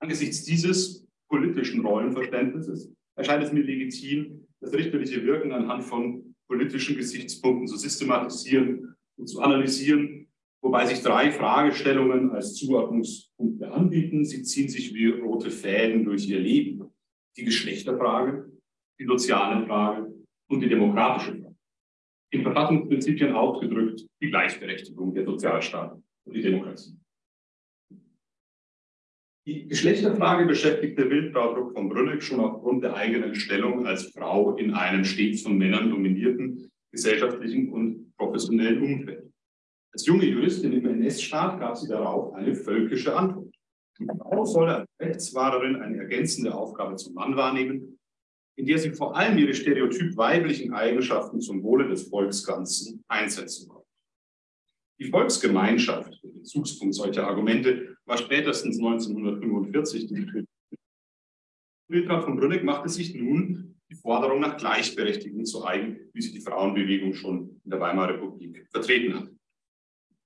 Angesichts 0.00 0.44
dieses 0.44 1.06
politischen 1.28 1.84
Rollenverständnisses 1.84 2.92
erscheint 3.16 3.44
es 3.44 3.52
mir 3.52 3.62
legitim, 3.62 4.46
das 4.60 4.72
richterliche 4.72 5.24
Wirken 5.24 5.52
anhand 5.52 5.84
von 5.84 6.34
politischen 6.48 6.96
Gesichtspunkten 6.96 7.66
zu 7.66 7.76
systematisieren 7.76 8.96
und 9.16 9.26
zu 9.26 9.40
analysieren, 9.40 10.28
wobei 10.62 10.86
sich 10.86 11.02
drei 11.02 11.30
Fragestellungen 11.30 12.30
als 12.30 12.54
Zuordnungspunkte 12.54 13.70
anbieten. 13.70 14.24
Sie 14.24 14.42
ziehen 14.42 14.68
sich 14.68 14.94
wie 14.94 15.08
rote 15.08 15.50
Fäden 15.50 16.04
durch 16.04 16.28
ihr 16.28 16.40
Leben. 16.40 16.90
Die 17.38 17.44
Geschlechterfrage, 17.44 18.50
die 18.98 19.06
soziale 19.06 19.64
Frage 19.64 20.12
und 20.50 20.60
die 20.60 20.68
demokratische 20.68 21.40
Frage. 21.40 21.54
In 22.32 22.42
Verfassungsprinzipien 22.42 23.32
ausgedrückt 23.32 24.04
die 24.20 24.28
Gleichberechtigung 24.28 25.14
der 25.14 25.24
Sozialstaaten 25.24 26.02
und 26.26 26.34
die 26.34 26.42
Demokratie. 26.42 26.98
Die 29.46 29.68
Geschlechterfrage 29.68 30.46
beschäftigte 30.46 31.08
Wildfrau 31.08 31.54
Druck 31.54 31.72
von 31.72 31.88
Brünneck 31.88 32.22
schon 32.22 32.40
aufgrund 32.40 32.82
der 32.82 32.94
eigenen 32.94 33.34
Stellung 33.34 33.86
als 33.86 34.12
Frau 34.12 34.56
in 34.56 34.74
einem 34.74 35.04
stets 35.04 35.42
von 35.42 35.56
Männern 35.56 35.90
dominierten 35.90 36.68
gesellschaftlichen 36.92 37.72
und 37.72 38.14
professionellen 38.16 38.82
Umfeld. 38.82 39.32
Als 39.92 40.04
junge 40.04 40.26
Juristin 40.26 40.72
im 40.72 40.86
NS-Staat 40.86 41.60
gab 41.60 41.76
sie 41.76 41.88
darauf 41.88 42.34
eine 42.34 42.54
völkische 42.54 43.16
Antwort. 43.16 43.54
Die 43.98 44.06
Frau 44.06 44.44
solle 44.44 44.76
als 44.76 44.88
Rechtswahrerin 45.00 45.76
eine 45.76 45.98
ergänzende 45.98 46.54
Aufgabe 46.54 46.96
zum 46.96 47.14
Mann 47.14 47.36
wahrnehmen, 47.36 47.98
in 48.56 48.66
der 48.66 48.78
sie 48.78 48.92
vor 48.92 49.16
allem 49.16 49.38
ihre 49.38 49.54
stereotyp 49.54 50.16
weiblichen 50.16 50.72
Eigenschaften 50.72 51.40
zum 51.40 51.62
Wohle 51.62 51.88
des 51.88 52.08
Volksganzen 52.08 53.02
einsetzen 53.08 53.68
konnte. 53.68 53.86
Die 55.00 55.10
Volksgemeinschaft, 55.10 56.20
der 56.22 56.28
Bezugspunkt 56.30 56.94
solcher 56.94 57.26
Argumente, 57.26 57.96
war 58.04 58.18
spätestens 58.18 58.78
1945 58.78 60.08
die 60.08 60.44
Wiltrud 61.90 62.22
von 62.24 62.36
Brünneck 62.36 62.64
machte 62.64 62.88
sich 62.88 63.14
nun 63.14 63.80
die 63.90 63.94
Forderung 63.94 64.40
nach 64.40 64.58
Gleichberechtigung 64.58 65.44
zu 65.46 65.64
eigen, 65.64 66.10
wie 66.12 66.20
sie 66.20 66.32
die 66.32 66.40
Frauenbewegung 66.40 67.14
schon 67.14 67.60
in 67.64 67.70
der 67.70 67.80
Weimarer 67.80 68.14
Republik 68.14 68.66
vertreten 68.70 69.14
hat. 69.14 69.30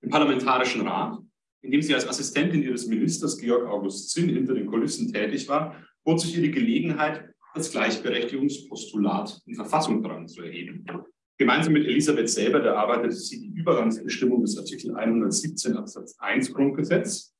Im 0.00 0.10
Parlamentarischen 0.10 0.80
Rat, 0.86 1.18
in 1.62 1.70
dem 1.70 1.82
sie 1.82 1.94
als 1.94 2.06
Assistentin 2.06 2.62
ihres 2.62 2.86
Ministers 2.86 3.38
Georg 3.38 3.66
August 3.68 4.10
Zinn 4.10 4.28
hinter 4.28 4.54
den 4.54 4.66
Kulissen 4.66 5.12
tätig 5.12 5.48
war, 5.48 5.76
bot 6.04 6.20
sich 6.20 6.36
ihr 6.36 6.42
die 6.42 6.50
Gelegenheit, 6.50 7.28
das 7.54 7.70
Gleichberechtigungspostulat 7.70 9.40
in 9.46 9.54
Verfassung 9.54 10.02
zu 10.26 10.42
erheben. 10.42 10.84
Gemeinsam 11.38 11.72
mit 11.72 11.86
Elisabeth 11.86 12.28
Selber 12.28 12.60
erarbeitete 12.60 13.14
sie 13.14 13.40
die 13.40 13.58
Übergangsbestimmung 13.58 14.42
des 14.42 14.56
Artikel 14.58 14.94
117 14.94 15.76
Absatz 15.76 16.16
1 16.18 16.52
Grundgesetz, 16.52 17.34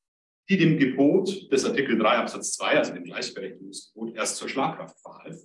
die 0.49 0.59
dem 0.59 0.79
Gebot 0.79 1.51
des 1.53 1.65
Artikel 1.65 1.99
3 1.99 2.09
Absatz 2.09 2.53
2, 2.55 2.79
also 2.79 2.95
dem 2.95 3.05
Gleichberechtigungsgebot, 3.05 4.15
erst 4.17 4.37
zur 4.37 4.49
Schlagkraft 4.49 4.99
verhalf. 5.01 5.41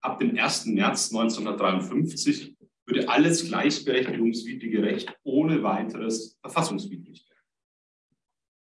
Ab 0.00 0.18
dem 0.18 0.36
1. 0.36 0.66
März 0.66 1.12
1953 1.14 2.56
würde 2.86 3.08
alles 3.08 3.46
gleichberechtigungswidrige 3.46 4.82
Recht 4.82 5.14
ohne 5.22 5.62
weiteres 5.62 6.36
verfassungswidrig 6.40 7.26
werden. 7.28 7.33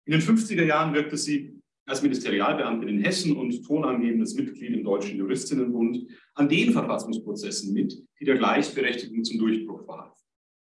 In 0.06 0.12
den 0.12 0.20
50er 0.20 0.64
Jahren 0.64 0.94
wirkte 0.94 1.16
sie 1.16 1.60
als 1.84 2.00
Ministerialbeamtin 2.02 2.88
in 2.88 3.02
Hessen 3.02 3.36
und 3.36 3.64
tonangebendes 3.64 4.34
Mitglied 4.34 4.72
im 4.72 4.84
Deutschen 4.84 5.18
Juristinnenbund 5.18 6.08
an 6.34 6.48
den 6.48 6.72
Verfassungsprozessen 6.72 7.72
mit, 7.72 7.96
die 8.20 8.24
der 8.24 8.38
Gleichberechtigung 8.38 9.24
zum 9.24 9.38
Durchbruch 9.38 9.84
verhalfen. 9.84 10.14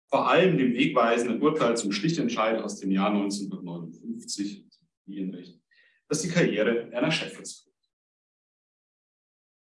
Vor 0.09 0.29
allem 0.29 0.57
dem 0.57 0.73
wegweisenden 0.73 1.41
Urteil 1.41 1.77
zum 1.77 1.93
Stichentscheid 1.93 2.61
aus 2.61 2.79
dem 2.79 2.91
Jahr 2.91 3.11
1959, 3.11 4.65
Familienrecht, 5.05 5.59
das 6.09 6.21
die 6.21 6.27
Karriere 6.27 6.91
Erna 6.91 7.09
Schäffers 7.09 7.61
führt. 7.61 7.71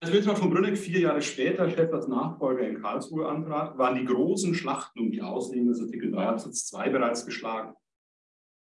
Als 0.00 0.12
Wiltraud 0.12 0.38
von 0.38 0.50
Brünneck 0.50 0.78
vier 0.78 1.00
Jahre 1.00 1.20
später 1.20 1.68
Schäffers 1.68 2.08
Nachfolger 2.08 2.66
in 2.66 2.80
Karlsruhe 2.80 3.28
antrat, 3.28 3.76
waren 3.76 3.98
die 3.98 4.06
großen 4.06 4.54
Schlachten 4.54 5.00
um 5.00 5.10
die 5.10 5.20
Auslegung 5.20 5.68
des 5.68 5.82
Artikel 5.82 6.10
3 6.10 6.26
Absatz 6.26 6.66
2 6.68 6.88
bereits 6.88 7.26
geschlagen. 7.26 7.74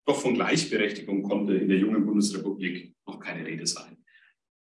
Doch 0.09 0.19
von 0.19 0.33
Gleichberechtigung 0.33 1.21
konnte 1.21 1.53
in 1.53 1.69
der 1.69 1.77
jungen 1.77 2.03
Bundesrepublik 2.03 2.95
noch 3.05 3.19
keine 3.19 3.45
Rede 3.45 3.67
sein. 3.67 3.95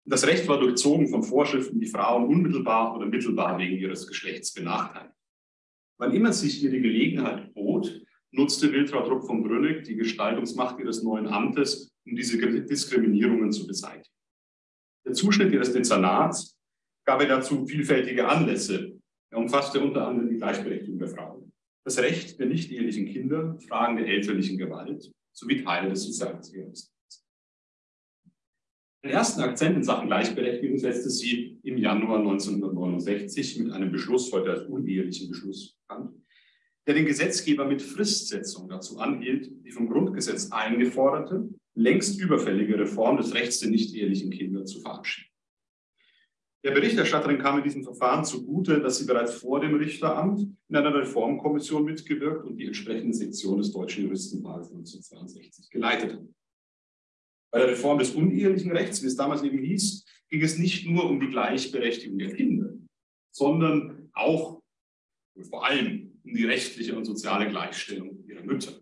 Das 0.03 0.25
Recht 0.25 0.47
war 0.47 0.59
durchzogen 0.59 1.09
von 1.09 1.21
Vorschriften, 1.21 1.79
die 1.79 1.85
Frauen 1.85 2.27
unmittelbar 2.27 2.95
oder 2.95 3.05
mittelbar 3.05 3.59
wegen 3.59 3.77
ihres 3.77 4.07
Geschlechts 4.07 4.51
benachteiligen. 4.51 5.13
Wann 5.99 6.11
immer 6.15 6.33
sich 6.33 6.63
ihr 6.63 6.71
die 6.71 6.81
Gelegenheit 6.81 7.53
bot, 7.53 8.01
nutzte 8.31 8.73
Wiltraud 8.73 9.11
Rupp 9.11 9.27
von 9.27 9.43
Brünneck 9.43 9.83
die 9.83 9.95
Gestaltungsmacht 9.95 10.79
ihres 10.79 11.03
neuen 11.03 11.27
Amtes, 11.27 11.93
um 12.07 12.15
diese 12.15 12.39
Diskriminierungen 12.39 13.51
zu 13.51 13.67
beseitigen. 13.67 14.15
Der 15.05 15.13
Zuschnitt 15.13 15.53
ihres 15.53 15.71
Dezernats 15.71 16.57
gab 17.05 17.21
ihr 17.21 17.27
dazu 17.27 17.67
vielfältige 17.67 18.27
Anlässe. 18.27 18.99
Er 19.29 19.37
umfasste 19.37 19.81
unter 19.81 20.07
anderem 20.07 20.31
die 20.31 20.37
Gleichberechtigung 20.37 20.97
der 20.97 21.09
Frauen, 21.09 21.53
das 21.85 21.99
Recht 21.99 22.39
der 22.39 22.47
nicht-ehelichen 22.47 23.05
Kinder, 23.05 23.55
Fragen 23.67 23.97
der 23.97 24.07
elterlichen 24.07 24.57
Gewalt, 24.57 25.11
sowie 25.37 25.63
Teile 25.63 25.89
des 25.89 26.03
Sozialsystems. 26.03 26.91
Den 29.03 29.11
ersten 29.11 29.41
Akzent 29.41 29.77
in 29.77 29.83
Sachen 29.83 30.07
Gleichberechtigung 30.07 30.77
setzte 30.79 31.09
sie 31.09 31.59
im 31.63 31.77
Januar 31.77 32.19
1969 32.19 33.59
mit 33.59 33.71
einem 33.71 33.91
Beschluss, 33.91 34.31
heute 34.33 34.51
als 34.51 34.63
unehelichen 34.63 35.29
Beschluss 35.29 35.77
bekannt, 35.87 36.15
der 36.87 36.95
den 36.95 37.05
Gesetzgeber 37.05 37.65
mit 37.65 37.81
Fristsetzung 37.81 38.67
dazu 38.67 38.97
anhielt, 38.97 39.51
die 39.63 39.71
vom 39.71 39.87
Grundgesetz 39.87 40.51
eingeforderte, 40.51 41.47
längst 41.75 42.19
überfällige 42.19 42.79
Reform 42.79 43.17
des 43.17 43.33
Rechts 43.35 43.59
der 43.59 43.69
nicht-ehelichen 43.69 44.31
Kinder 44.31 44.65
zu 44.65 44.81
verabschieden. 44.81 45.29
Der 46.63 46.71
Berichterstatterin 46.71 47.37
kam 47.37 47.59
in 47.59 47.63
diesem 47.63 47.83
Verfahren 47.83 48.25
zugute, 48.25 48.81
dass 48.81 48.97
sie 48.97 49.05
bereits 49.05 49.35
vor 49.35 49.59
dem 49.59 49.75
Richteramt 49.75 50.41
in 50.67 50.75
einer 50.75 50.93
Reformkommission 50.93 51.85
mitgewirkt 51.85 52.45
und 52.45 52.57
die 52.57 52.65
entsprechende 52.65 53.13
Sektion 53.13 53.59
des 53.59 53.71
Deutschen 53.71 54.05
Juristenpaars 54.05 54.71
1962 54.71 55.69
geleitet 55.69 56.13
hat. 56.13 56.27
Bei 57.51 57.59
der 57.59 57.69
Reform 57.69 57.99
des 57.99 58.11
unehelichen 58.11 58.71
Rechts, 58.71 59.01
wie 59.01 59.07
es 59.07 59.15
damals 59.15 59.43
eben 59.43 59.59
hieß, 59.59 60.05
ging 60.29 60.41
es 60.41 60.57
nicht 60.57 60.87
nur 60.87 61.09
um 61.09 61.19
die 61.19 61.29
Gleichberechtigung 61.29 62.17
der 62.17 62.35
Kinder, 62.35 62.73
sondern 63.31 64.09
auch 64.13 64.61
und 65.35 65.45
vor 65.45 65.65
allem 65.65 66.19
um 66.23 66.33
die 66.33 66.45
rechtliche 66.45 66.95
und 66.95 67.05
soziale 67.05 67.47
Gleichstellung 67.47 68.25
ihrer 68.27 68.43
Mütter. 68.43 68.81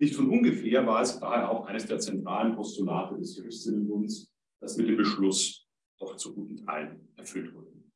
Nicht 0.00 0.14
von 0.14 0.30
ungefähr 0.30 0.86
war 0.86 1.02
es 1.02 1.20
daher 1.20 1.50
auch 1.50 1.66
eines 1.66 1.86
der 1.86 1.98
zentralen 1.98 2.54
Postulate 2.54 3.18
des 3.18 3.36
Juristinnenbunds, 3.36 4.32
das 4.60 4.76
mit 4.76 4.88
dem 4.88 4.96
Beschluss 4.96 5.67
doch 5.98 6.16
zu 6.16 6.34
guten 6.34 6.56
Teilen 6.56 7.08
erfüllt 7.16 7.54
wurden. 7.54 7.92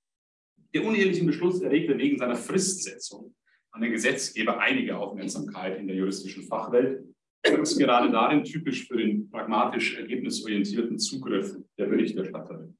Der 0.75 0.85
uneheliche 0.85 1.25
Beschluss 1.25 1.61
erregte 1.61 1.97
wegen 1.99 2.19
seiner 2.19 2.37
Fristsetzung 2.37 3.35
an 3.73 3.83
den 3.83 3.93
Gesetzgeber 3.93 4.59
einige 4.59 4.97
Aufmerksamkeit 4.97 5.79
in 5.79 5.87
der 5.87 5.97
juristischen 5.97 6.45
Fachwelt. 6.45 7.05
Ist 7.45 7.79
gerade 7.79 8.11
darin 8.11 8.45
typisch 8.45 8.87
für 8.87 8.97
den 8.97 9.29
pragmatisch 9.29 9.97
ergebnisorientierten 9.97 10.99
Zugriff 10.99 11.57
der 11.77 11.87
Berichterstatterin. 11.87 12.77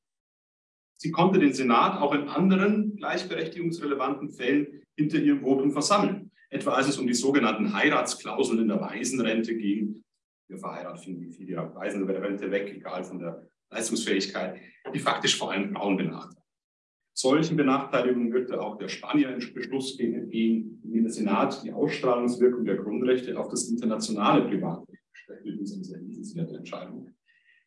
Sie 1.01 1.11
konnte 1.11 1.41
den 1.41 1.53
Senat 1.53 2.01
auch 2.01 2.15
in 2.15 2.29
anderen 2.29 2.95
gleichberechtigungsrelevanten 2.95 4.31
Fällen 4.31 4.83
hinter 4.97 5.19
ihrem 5.19 5.41
Votum 5.41 5.73
versammeln, 5.73 6.31
etwa 6.49 6.75
als 6.75 6.89
es 6.89 6.99
um 6.99 7.09
die 7.09 7.15
sogenannten 7.15 7.75
Heiratsklauseln 7.75 8.61
in 8.61 8.69
der 8.69 8.81
Waisenrente 8.81 9.57
ging. 9.57 10.05
Wir 10.49 10.59
verheiraten 10.59 11.19
die 11.19 11.33
viele 11.33 11.57
Waisenrente 11.75 12.51
weg, 12.53 12.73
egal 12.73 13.03
von 13.03 13.19
der 13.19 13.49
Leistungsfähigkeit, 13.71 14.61
die 14.95 14.99
faktisch 14.99 15.37
vor 15.37 15.53
allem 15.53 15.75
Frauen 15.75 15.97
benachteiligt. 15.97 16.39
Solchen 17.15 17.57
Benachteiligungen 17.57 18.33
wirkte 18.33 18.61
auch 18.61 18.79
der 18.79 18.89
Spanier 18.89 19.39
Beschluss 19.55 19.99
entgegen, 19.99 20.81
in 20.83 20.93
dem 20.93 21.03
der 21.05 21.13
Senat 21.13 21.63
die 21.63 21.73
Ausstrahlungswirkung 21.73 22.65
der 22.65 22.77
Grundrechte 22.77 23.39
auf 23.39 23.49
das 23.49 23.69
internationale 23.69 24.49
Privatrecht 24.49 25.03
übrigens 25.45 25.75
eine 25.75 25.85
sehr 25.85 25.99
liebenswerte 25.99 26.57
Entscheidung. 26.57 27.11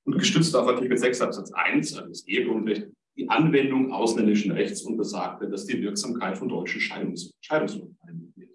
Und 0.04 0.18
gestützt 0.18 0.56
auf 0.56 0.68
Artikel 0.68 0.98
6 0.98 1.22
Absatz 1.22 1.52
1, 1.52 1.96
also 1.96 2.10
das 2.10 2.28
Ehegrundrecht, 2.28 2.88
die 3.16 3.24
die 3.24 3.30
Anwendung 3.30 3.92
ausländischen 3.92 4.52
Rechts 4.52 4.82
untersagte, 4.82 5.50
dass 5.50 5.66
die 5.66 5.82
Wirksamkeit 5.82 6.38
von 6.38 6.50
deutschen 6.50 6.82
Scheidungs 6.82 7.32
Scheidungsurteilen 7.42 8.34
wird. 8.36 8.50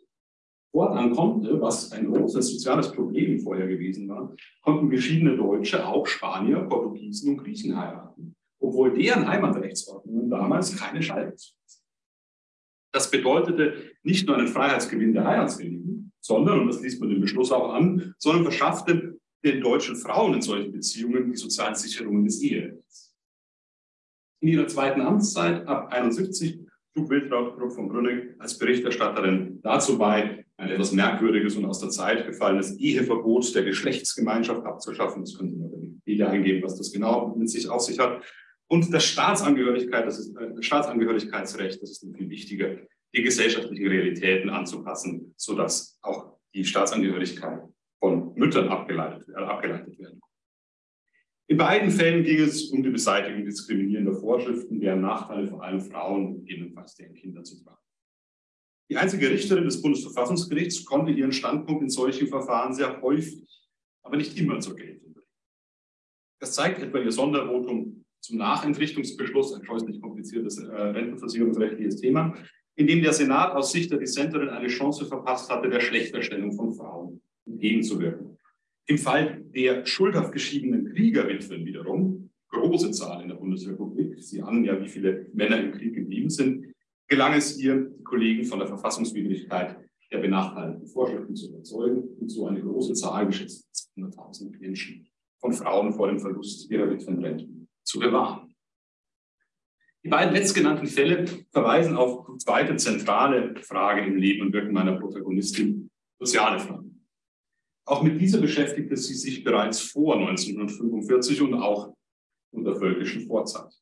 Fortan 0.71 1.13
konnte, 1.13 1.61
was 1.61 1.91
ein 1.93 2.07
großes 2.07 2.53
soziales 2.53 2.93
Problem 2.93 3.41
vorher 3.41 3.67
gewesen 3.67 4.09
war, 4.09 4.35
konnten 4.63 4.91
geschiedene 4.91 5.37
Deutsche 5.37 5.85
auch 5.85 6.07
Spanier, 6.07 6.61
Portugiesen 6.61 7.31
und 7.31 7.39
Griechen 7.39 7.77
heiraten, 7.77 8.37
obwohl 8.61 8.93
deren 8.95 9.27
Heimatrechtsordnungen 9.27 10.31
damals 10.31 10.77
keine 10.77 11.03
Scheidung 11.03 11.35
Das 12.93 13.11
bedeutete 13.11 13.93
nicht 14.03 14.27
nur 14.27 14.37
einen 14.37 14.49
Freiheitsgewinn 14.49 15.15
der 15.15 15.25
Heiratswilligen, 15.25 16.13
sondern, 16.21 16.61
und 16.61 16.69
das 16.69 16.83
liest 16.83 17.01
man 17.01 17.11
im 17.11 17.21
Beschluss 17.21 17.51
auch 17.51 17.73
an, 17.73 18.15
sondern 18.19 18.45
verschaffte 18.45 19.19
den 19.45 19.61
deutschen 19.61 19.97
Frauen 19.97 20.35
in 20.35 20.43
solchen 20.43 20.73
Beziehungen 20.73 21.31
die 21.31 21.37
sozialen 21.37 21.75
Sicherungen 21.75 22.25
des 22.25 22.43
Eherechts. 22.43 23.17
In 24.43 24.49
ihrer 24.49 24.67
zweiten 24.67 25.01
Amtszeit 25.01 25.67
ab 25.67 25.93
71 25.93 26.61
trug 26.95 27.11
Wiltraud 27.11 27.73
von 27.73 27.89
Brünnig 27.89 28.35
als 28.39 28.59
Berichterstatterin 28.59 29.61
dazu 29.63 29.99
bei, 29.99 30.45
ein 30.57 30.71
etwas 30.71 30.93
merkwürdiges 30.93 31.57
und 31.57 31.65
aus 31.65 31.81
der 31.81 31.89
Zeit 31.89 32.27
gefallenes 32.27 32.79
Eheverbot 32.79 33.55
der 33.55 33.65
Geschlechtsgemeinschaft 33.65 34.65
abzuschaffen. 34.65 35.23
Das 35.23 35.37
können 35.37 35.51
Sie 35.51 35.57
in 35.57 35.83
Wikipedia 35.83 36.29
eingeben, 36.29 36.63
was 36.63 36.77
das 36.77 36.93
genau 36.93 37.35
mit 37.35 37.49
sich 37.49 37.69
auf 37.69 37.81
sich 37.81 37.99
hat. 37.99 38.23
Und 38.71 38.95
das 38.95 39.05
Staatsangehörigkeit, 39.05 40.07
das 40.07 40.21
ist, 40.21 40.37
äh, 40.37 40.63
Staatsangehörigkeitsrecht, 40.63 41.83
das 41.83 41.91
ist 41.91 42.17
viel 42.17 42.31
wichtiger, 42.31 42.77
die 43.13 43.23
gesellschaftlichen 43.23 43.89
Realitäten 43.89 44.49
anzupassen, 44.49 45.35
sodass 45.37 45.99
auch 46.03 46.39
die 46.55 46.65
Staatsangehörigkeit 46.65 47.63
von 47.99 48.33
Müttern 48.35 48.69
abgeleitet, 48.69 49.29
äh, 49.29 49.35
abgeleitet 49.35 49.99
werden. 49.99 50.21
In 51.49 51.57
beiden 51.57 51.91
Fällen 51.91 52.23
ging 52.23 52.39
es 52.39 52.71
um 52.71 52.85
die 52.85 52.91
Beseitigung 52.91 53.45
diskriminierender 53.45 54.15
Vorschriften, 54.15 54.79
deren 54.79 55.01
Nachteile 55.01 55.49
vor 55.49 55.65
allem 55.65 55.81
Frauen 55.81 56.27
und 56.27 56.47
gegebenenfalls 56.47 56.95
deren 56.95 57.15
Kinder 57.15 57.43
zu 57.43 57.61
tragen. 57.65 57.83
Die 58.89 58.97
einzige 58.97 59.31
Richterin 59.31 59.65
des 59.65 59.83
Bundesverfassungsgerichts 59.83 60.85
konnte 60.85 61.11
ihren 61.11 61.33
Standpunkt 61.33 61.83
in 61.83 61.91
solchen 61.91 62.29
Verfahren 62.29 62.73
sehr 62.73 63.03
häufig, 63.03 63.49
aber 64.05 64.17
nicht 64.17 64.39
immer 64.39 64.61
zur 64.61 64.77
Geltung 64.77 65.13
bringen. 65.13 65.29
Das 66.41 66.53
zeigt 66.55 66.81
etwa 66.81 66.99
ihr 66.99 67.11
Sondervotum 67.11 68.05
zum 68.21 68.39
Nachentrichtungsbeschluss, 68.39 69.55
ein 69.55 69.65
scheußlich 69.65 70.01
kompliziertes 70.01 70.59
äh, 70.59 70.71
rentenversicherungsrechtliches 70.71 71.97
Thema, 71.97 72.35
in 72.77 72.87
dem 72.87 73.03
der 73.03 73.13
Senat 73.13 73.53
aus 73.53 73.73
Sicht 73.73 73.91
der 73.91 73.99
Dissenterin 73.99 74.49
eine 74.49 74.69
Chance 74.69 75.07
verpasst 75.07 75.51
hatte, 75.51 75.69
der 75.69 75.81
Schlechterstellung 75.81 76.53
von 76.53 76.73
Frauen 76.75 77.21
entgegenzuwirken. 77.47 78.39
Im 78.87 78.99
Fall 78.99 79.43
der 79.55 79.85
schuldhaft 79.87 80.33
geschiedenen 80.33 80.87
Kriegerwitwen 80.93 81.65
wiederum, 81.65 82.31
große 82.49 82.91
Zahl 82.91 83.23
in 83.23 83.29
der 83.29 83.37
Bundesrepublik, 83.37 84.21
Sie 84.23 84.43
ahnen 84.43 84.65
ja, 84.65 84.81
wie 84.81 84.89
viele 84.89 85.27
Männer 85.33 85.61
im 85.61 85.73
Krieg 85.73 85.95
geblieben 85.95 86.31
sind, 86.31 86.73
gelang 87.07 87.35
es 87.35 87.59
ihr, 87.59 87.91
die 87.97 88.03
Kollegen 88.03 88.45
von 88.45 88.59
der 88.59 88.69
Verfassungswidrigkeit 88.69 89.77
der 90.11 90.19
benachteiligten 90.19 90.89
Vorschriften 90.89 91.37
zu 91.37 91.51
überzeugen 91.51 92.03
und 92.19 92.29
so 92.29 92.47
eine 92.47 92.61
große 92.61 92.95
Zahl, 92.95 93.27
geschätzt 93.27 93.93
200.000 93.97 94.59
Menschen, 94.59 95.07
von 95.39 95.53
Frauen 95.53 95.93
vor 95.93 96.09
dem 96.09 96.19
Verlust 96.19 96.69
ihrer 96.71 96.91
Witwenrenten 96.91 97.60
zu 97.91 97.99
bewahren. 97.99 98.55
Die 100.03 100.09
beiden 100.09 100.33
letztgenannten 100.33 100.87
Fälle 100.87 101.27
verweisen 101.53 101.97
auf 101.97 102.27
die 102.27 102.39
zweite 102.39 102.77
zentrale 102.77 103.55
Frage 103.57 104.03
im 104.03 104.17
Leben 104.17 104.47
und 104.47 104.53
Wirken 104.53 104.73
meiner 104.73 104.99
Protagonistin, 104.99 105.91
soziale 106.19 106.59
Fragen. 106.59 107.07
Auch 107.85 108.03
mit 108.03 108.21
dieser 108.21 108.41
beschäftigte 108.41 108.97
sie 108.97 109.15
sich 109.15 109.45
bereits 109.45 109.81
vor 109.81 110.17
1945 110.17 111.43
und 111.43 111.55
auch 111.55 111.93
unter 112.53 112.77
völkischen 112.77 113.27
Vorzeit. 113.27 113.73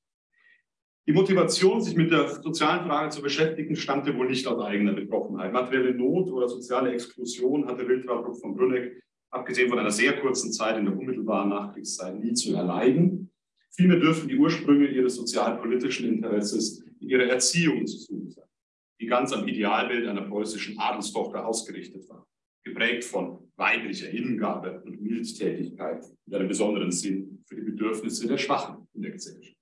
Die 1.07 1.13
Motivation, 1.13 1.81
sich 1.81 1.97
mit 1.97 2.11
der 2.11 2.29
sozialen 2.29 2.87
Frage 2.87 3.11
zu 3.11 3.23
beschäftigen, 3.23 3.77
stammte 3.77 4.17
wohl 4.17 4.29
nicht 4.29 4.47
aus 4.47 4.63
eigener 4.63 4.93
Betroffenheit. 4.93 5.53
Materielle 5.53 5.95
Not 5.95 6.31
oder 6.31 6.49
soziale 6.49 6.93
Exklusion 6.93 7.67
hatte 7.67 7.87
Wildradruck 7.87 8.39
von 8.41 8.55
Brünneck, 8.55 9.03
abgesehen 9.31 9.71
von 9.71 9.79
einer 9.79 9.91
sehr 9.91 10.21
kurzen 10.21 10.53
Zeit 10.53 10.77
in 10.77 10.85
der 10.85 10.99
unmittelbaren 10.99 11.51
Nachkriegszeit, 11.51 12.19
nie 12.19 12.35
zu 12.35 12.55
erleiden. 12.55 13.28
Vielmehr 13.79 14.01
dürfen 14.01 14.29
die 14.29 14.37
Ursprünge 14.37 14.89
ihres 14.89 15.15
sozialpolitischen 15.15 16.09
Interesses 16.09 16.85
in 17.01 17.11
ihrer 17.11 17.29
Erziehung 17.29 17.87
zu 17.87 17.97
suchen 17.99 18.31
sein, 18.33 18.49
die 19.01 19.07
ganz 19.07 19.33
am 19.33 19.47
Idealbild 19.47 20.09
einer 20.09 20.23
preußischen 20.23 20.77
Adelstochter 20.81 21.47
ausgerichtet 21.47 22.09
war, 22.09 22.27
geprägt 22.65 23.05
von 23.05 23.39
weiblicher 23.55 24.09
Hingabe 24.09 24.83
und 24.83 25.01
Mildtätigkeit 25.01 26.05
mit 26.27 26.35
einem 26.35 26.49
besonderen 26.49 26.91
Sinn 26.91 27.45
für 27.47 27.55
die 27.55 27.63
Bedürfnisse 27.63 28.27
der 28.27 28.39
Schwachen 28.39 28.89
in 28.95 29.03
der 29.03 29.13
Gesellschaft. 29.13 29.57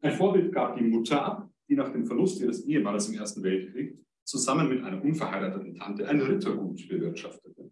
Ein 0.00 0.12
Vorbild 0.12 0.50
gab 0.50 0.78
die 0.78 0.84
Mutter 0.84 1.22
ab, 1.22 1.50
die 1.68 1.74
nach 1.74 1.92
dem 1.92 2.06
Verlust 2.06 2.40
ihres 2.40 2.64
Ehemannes 2.64 3.10
im 3.10 3.18
Ersten 3.18 3.42
Weltkrieg 3.42 3.94
zusammen 4.26 4.70
mit 4.70 4.82
einer 4.82 5.04
unverheirateten 5.04 5.74
Tante 5.74 6.08
ein 6.08 6.22
Rittergut 6.22 6.88
bewirtschaftete. 6.88 7.70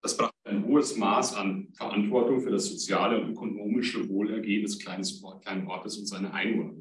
Das 0.00 0.16
brachte 0.16 0.31
ein 0.52 0.66
hohes 0.66 0.96
Maß 0.96 1.34
an 1.34 1.68
Verantwortung 1.74 2.40
für 2.40 2.50
das 2.50 2.66
soziale 2.66 3.20
und 3.20 3.32
ökonomische 3.32 4.08
Wohlergehen 4.08 4.62
des 4.62 4.78
kleinen 4.78 5.66
Ortes 5.66 5.98
und 5.98 6.06
seiner 6.06 6.32
Einwohner. 6.32 6.74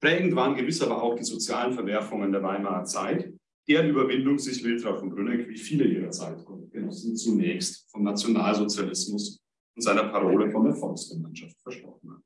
Prägend 0.00 0.36
waren 0.36 0.54
gewiss 0.54 0.80
aber 0.82 1.02
auch 1.02 1.16
die 1.16 1.24
sozialen 1.24 1.72
Verwerfungen 1.72 2.30
der 2.30 2.42
Weimarer 2.42 2.84
Zeit, 2.84 3.32
deren 3.68 3.90
Überwindung 3.90 4.38
sich 4.38 4.62
Wiltraud 4.62 5.00
von 5.00 5.10
Brünneck 5.10 5.48
wie 5.48 5.58
viele 5.58 5.84
ihrer 5.84 6.10
Zeitgenossen 6.10 7.16
zunächst 7.16 7.90
vom 7.90 8.04
Nationalsozialismus 8.04 9.40
und 9.74 9.82
seiner 9.82 10.04
Parole 10.04 10.50
von 10.50 10.64
der 10.64 10.74
Volksgemeinschaft 10.74 11.60
versprochen 11.62 12.12
hat. 12.12 12.22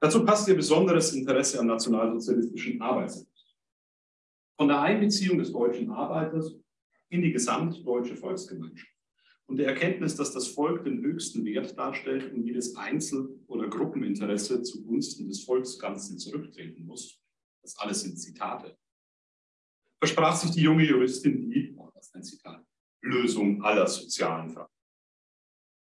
Dazu 0.00 0.24
passt 0.24 0.48
ihr 0.48 0.56
besonderes 0.56 1.12
Interesse 1.14 1.58
am 1.60 1.66
nationalsozialistischen 1.66 2.80
Arbeitsrecht. 2.80 3.28
Von 4.58 4.68
der 4.68 4.80
Einbeziehung 4.80 5.38
des 5.38 5.52
deutschen 5.52 5.90
Arbeiters 5.90 6.54
in 7.12 7.22
die 7.22 7.32
gesamtdeutsche 7.32 8.16
Volksgemeinschaft 8.16 8.90
und 9.46 9.58
der 9.58 9.68
Erkenntnis, 9.68 10.16
dass 10.16 10.32
das 10.32 10.48
Volk 10.48 10.84
den 10.84 11.02
höchsten 11.02 11.44
Wert 11.44 11.76
darstellt 11.78 12.32
und 12.32 12.44
jedes 12.44 12.74
Einzel- 12.76 13.28
oder 13.46 13.68
Gruppeninteresse 13.68 14.62
zugunsten 14.62 15.28
des 15.28 15.44
Volksganzen 15.44 16.18
zurücktreten 16.18 16.84
muss. 16.86 17.20
Das 17.62 17.76
alles 17.78 18.00
sind 18.00 18.16
Zitate. 18.16 18.76
Versprach 20.00 20.34
sich 20.34 20.50
die 20.52 20.62
junge 20.62 20.84
Juristin 20.84 21.50
die, 21.50 21.74
oh, 21.76 21.90
das 21.94 22.06
ist 22.06 22.14
ein 22.16 22.24
Zitat, 22.24 22.64
Lösung 23.02 23.62
aller 23.62 23.86
sozialen 23.86 24.50
Fragen. 24.50 24.72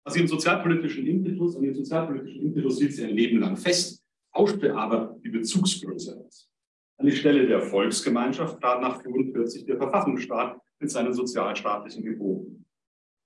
Also 0.04 0.20
ihren 0.20 0.28
sozialpolitischen 0.28 1.08
Impetus, 1.08 1.56
an 1.56 1.64
ihren 1.64 1.76
sozialpolitischen 1.76 2.42
Impetus 2.42 2.80
hielt 2.80 2.94
sie 2.94 3.06
ein 3.06 3.16
Leben 3.16 3.40
lang 3.40 3.56
fest 3.56 4.02
tauschte 4.34 4.76
aber 4.76 5.18
die 5.24 5.30
Bezugsgröße 5.30 6.18
aus. 6.26 6.50
An 6.98 7.06
die 7.06 7.16
Stelle 7.16 7.48
der 7.48 7.62
Volksgemeinschaft 7.62 8.60
trat 8.62 8.82
nach 8.82 9.02
45 9.02 9.66
der 9.66 9.78
Verfassungsstaat 9.78 10.60
mit 10.82 10.92
seinen 10.92 11.14
sozialstaatlichen 11.14 12.04
Geboten. 12.04 12.66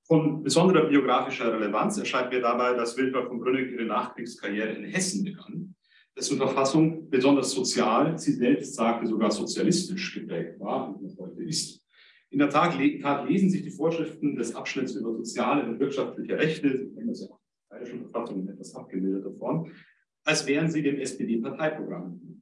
Von 0.08 0.44
besonderer 0.44 0.88
biografischer 0.88 1.52
Relevanz 1.52 1.98
erscheint 1.98 2.32
mir 2.32 2.42
dabei, 2.42 2.76
dass 2.76 2.96
Wilfried 2.96 3.26
von 3.26 3.40
Brünnig 3.40 3.72
ihre 3.72 3.86
Nachkriegskarriere 3.86 4.74
in 4.74 4.84
Hessen 4.84 5.24
begann, 5.24 5.74
dessen 6.16 6.38
Verfassung 6.38 7.10
besonders 7.10 7.52
sozial, 7.52 8.18
sie 8.20 8.34
selbst 8.34 8.76
sagte 8.76 9.08
sogar 9.08 9.32
sozialistisch 9.32 10.14
geprägt 10.14 10.60
war 10.60 10.90
und 10.90 11.02
noch 11.02 11.18
heute 11.18 11.44
ist. 11.44 11.84
In 12.30 12.40
der 12.40 12.50
Tat, 12.50 12.78
lesen 12.78 13.50
sich 13.50 13.64
die 13.64 13.72
Vorschriften 13.72 14.36
des 14.36 14.56
Abschnitts 14.56 14.94
über 14.96 15.14
soziale 15.14 15.66
und 15.66 15.80
wirtschaftliche 15.80 16.38
Rechte, 16.38 16.78
Sie 16.78 16.94
kennen 16.94 17.08
das 17.08 17.22
ja 17.22 17.28
auch 17.28 17.40
in 17.40 17.70
der 17.70 17.76
bayerischen 17.76 18.02
Verfassung 18.02 18.42
in 18.42 18.50
etwas 18.50 18.76
abgemilderter 18.76 19.34
Form, 19.38 19.72
als 20.24 20.46
wären 20.46 20.70
sie 20.70 20.84
dem 20.84 21.00
SPD-Parteiprogramm. 21.00 22.42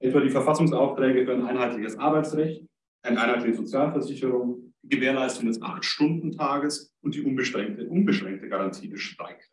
Etwa 0.00 0.20
die 0.20 0.30
Verfassungsaufträge 0.30 1.24
für 1.24 1.34
ein 1.34 1.46
einheitliches 1.46 1.96
Arbeitsrecht, 1.96 2.64
eine 3.04 3.20
einheitliche 3.20 3.56
Sozialversicherung, 3.56 4.72
die 4.82 4.96
Gewährleistung 4.96 5.46
des 5.46 5.60
Acht-Stunden-Tages 5.60 6.94
und 7.02 7.14
die 7.14 7.22
unbeschränkte, 7.22 7.86
unbeschränkte 7.88 8.48
Garantie 8.48 8.88
des 8.88 9.00
Streikrechts. 9.00 9.50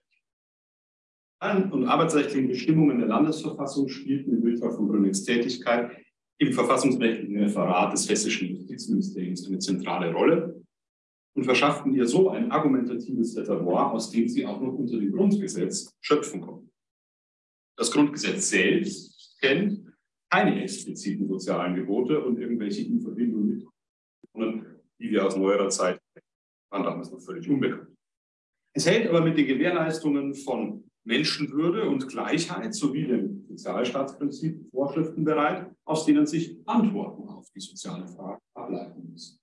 Und 1.71 1.85
arbeitsrechtlichen 1.85 2.49
Bestimmungen 2.49 2.99
der 2.99 3.07
Landesverfassung 3.07 3.89
spielten 3.89 4.35
in 4.35 4.43
Wildfall 4.43 4.73
von 4.73 4.87
Brünnings 4.87 5.23
Tätigkeit 5.23 5.97
im 6.37 6.53
verfassungsrechtlichen 6.53 7.37
Referat 7.39 7.93
des 7.93 8.07
hessischen 8.09 8.49
Justizministeriums 8.49 9.47
eine 9.47 9.59
zentrale 9.59 10.13
Rolle 10.13 10.63
und 11.35 11.43
verschafften 11.43 11.93
ihr 11.93 12.05
so 12.05 12.29
ein 12.29 12.51
argumentatives 12.51 13.35
Reservoir, 13.37 13.91
aus 13.91 14.11
dem 14.11 14.27
sie 14.27 14.45
auch 14.45 14.61
noch 14.61 14.73
unter 14.73 14.99
dem 14.99 15.11
Grundgesetz 15.11 15.95
schöpfen 15.99 16.41
konnten. 16.41 16.71
Das 17.77 17.91
Grundgesetz 17.91 18.49
selbst 18.49 19.37
kennt 19.39 19.91
keine 20.31 20.63
expliziten 20.63 21.27
sozialen 21.27 21.75
Gebote 21.75 22.23
und 22.23 22.39
irgendwelche 22.39 22.83
in 22.83 23.01
Verbindung 23.01 23.47
mit, 23.47 23.67
die 24.99 25.00
wir 25.11 25.25
aus 25.25 25.35
neuerer 25.35 25.69
Zeit 25.69 25.99
waren 26.71 26.83
damals 26.83 27.11
noch 27.11 27.21
völlig 27.21 27.47
unbekannt. 27.49 27.89
Es 28.73 28.85
hält 28.85 29.07
aber 29.09 29.21
mit 29.21 29.37
den 29.37 29.45
Gewährleistungen 29.45 30.33
von 30.33 30.89
Menschenwürde 31.03 31.89
und 31.89 32.07
Gleichheit 32.07 32.73
sowie 32.73 33.05
dem 33.05 33.45
Sozialstaatsprinzip 33.49 34.69
Vorschriften 34.71 35.25
bereit, 35.25 35.69
aus 35.83 36.05
denen 36.05 36.25
sich 36.25 36.57
Antworten 36.65 37.27
auf 37.27 37.49
die 37.53 37.59
soziale 37.59 38.07
Frage 38.07 38.39
ableiten 38.53 39.09
müssen. 39.11 39.37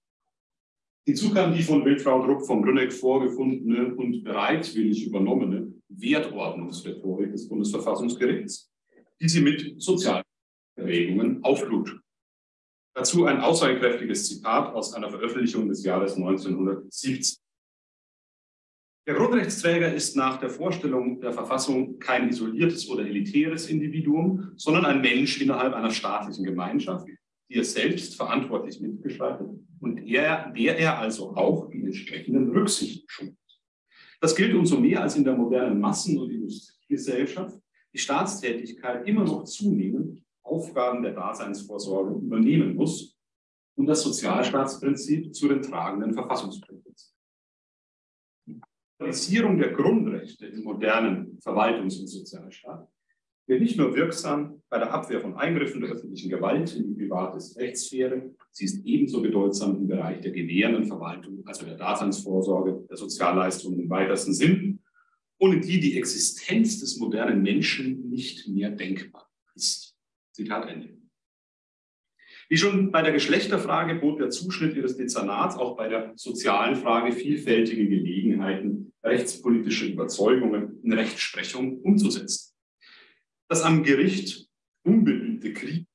Hinzu 1.04 1.32
kam 1.32 1.54
die 1.54 1.62
von 1.62 1.84
Wildfrau 1.84 2.24
Druck 2.24 2.46
von 2.46 2.62
Brünneck 2.62 2.92
vorgefundene 2.92 3.94
und 3.94 4.22
bereitwillig 4.22 5.06
übernommene 5.06 5.72
Wertordnungsrhetorik 5.88 7.32
des 7.32 7.48
Bundesverfassungsgerichts, 7.48 8.70
die 9.20 9.28
sie 9.28 9.40
mit 9.40 9.82
sozialen 9.82 10.24
Erwägungen 10.76 11.42
auflud. 11.42 11.98
Dazu 12.98 13.26
ein 13.26 13.38
aussagekräftiges 13.38 14.26
Zitat 14.26 14.74
aus 14.74 14.92
einer 14.92 15.08
Veröffentlichung 15.08 15.68
des 15.68 15.84
Jahres 15.84 16.16
1970. 16.16 17.38
Der 19.06 19.14
Grundrechtsträger 19.14 19.94
ist 19.94 20.16
nach 20.16 20.40
der 20.40 20.50
Vorstellung 20.50 21.20
der 21.20 21.32
Verfassung 21.32 22.00
kein 22.00 22.28
isoliertes 22.28 22.88
oder 22.88 23.06
elitäres 23.06 23.68
Individuum, 23.68 24.50
sondern 24.56 24.84
ein 24.84 25.00
Mensch 25.00 25.40
innerhalb 25.40 25.74
einer 25.74 25.92
staatlichen 25.92 26.42
Gemeinschaft, 26.42 27.06
die 27.48 27.54
er 27.54 27.64
selbst 27.64 28.16
verantwortlich 28.16 28.80
mitgestaltet 28.80 29.46
und 29.78 29.98
er, 29.98 30.50
der 30.50 30.76
er 30.76 30.98
also 30.98 31.36
auch 31.36 31.70
die 31.70 31.84
entsprechenden 31.84 32.50
Rücksichten 32.50 33.08
schult. 33.08 33.36
Das 34.20 34.34
gilt 34.34 34.56
umso 34.56 34.76
mehr, 34.80 35.02
als 35.02 35.14
in 35.14 35.22
der 35.22 35.36
modernen 35.36 35.78
Massen- 35.78 36.18
und 36.18 36.32
Industriegesellschaft 36.32 37.60
die 37.94 37.98
Staatstätigkeit 37.98 39.06
immer 39.06 39.22
noch 39.22 39.44
zunehmend 39.44 40.20
Aufgaben 40.48 41.02
der 41.02 41.12
Daseinsvorsorge 41.12 42.14
übernehmen 42.14 42.74
muss 42.74 43.16
und 43.76 43.86
das 43.86 44.02
Sozialstaatsprinzip 44.02 45.34
zu 45.34 45.48
den 45.48 45.62
tragenden 45.62 46.12
Verfassungsprinzipien. 46.12 46.94
Die 48.46 48.60
Realisierung 49.00 49.58
der 49.58 49.72
Grundrechte 49.72 50.46
im 50.46 50.64
modernen 50.64 51.38
Verwaltungs- 51.38 52.00
und 52.00 52.08
Sozialstaat 52.08 52.88
wird 53.46 53.62
nicht 53.62 53.78
nur 53.78 53.94
wirksam 53.94 54.62
bei 54.68 54.78
der 54.78 54.92
Abwehr 54.92 55.20
von 55.20 55.36
Eingriffen 55.36 55.80
der 55.80 55.90
öffentlichen 55.90 56.28
Gewalt 56.28 56.74
in 56.74 56.88
die 56.88 57.04
private 57.04 57.38
Rechtssphäre, 57.58 58.34
sie 58.50 58.66
ist 58.66 58.84
ebenso 58.84 59.22
bedeutsam 59.22 59.76
im 59.76 59.88
Bereich 59.88 60.20
der 60.20 60.32
gewährenden 60.32 60.84
Verwaltung, 60.84 61.42
also 61.46 61.64
der 61.64 61.76
Daseinsvorsorge, 61.76 62.86
der 62.90 62.96
Sozialleistungen 62.96 63.80
im 63.80 63.88
weitesten 63.88 64.34
Sinn, 64.34 64.80
ohne 65.38 65.60
die 65.60 65.80
die 65.80 65.96
Existenz 65.96 66.80
des 66.80 66.98
modernen 66.98 67.42
Menschen 67.42 68.10
nicht 68.10 68.48
mehr 68.48 68.70
denkbar 68.70 69.30
ist. 69.54 69.87
Zitat 70.38 70.68
Ende. 70.68 70.96
Wie 72.48 72.56
schon 72.56 72.92
bei 72.92 73.02
der 73.02 73.10
Geschlechterfrage 73.10 73.96
bot 73.96 74.20
der 74.20 74.30
Zuschnitt 74.30 74.76
Ihres 74.76 74.96
Dezernats 74.96 75.56
auch 75.56 75.76
bei 75.76 75.88
der 75.88 76.12
sozialen 76.14 76.76
Frage 76.76 77.10
vielfältige 77.12 77.88
Gelegenheiten, 77.88 78.92
rechtspolitische 79.02 79.86
Überzeugungen 79.86 80.80
in 80.84 80.92
Rechtsprechung 80.92 81.80
umzusetzen. 81.80 82.54
Das 83.48 83.62
am 83.62 83.82
Gericht 83.82 84.48
unbeliebte 84.84 85.52
Krieg 85.52 85.86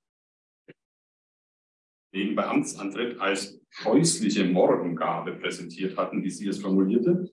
wegen 2.12 2.36
bei 2.36 2.46
Amtsantritt 2.46 3.20
als 3.20 3.60
häusliche 3.86 4.44
Morgengabe 4.44 5.34
präsentiert 5.34 5.98
hatten, 5.98 6.22
wie 6.22 6.30
sie 6.30 6.48
es 6.48 6.60
formulierte, 6.60 7.32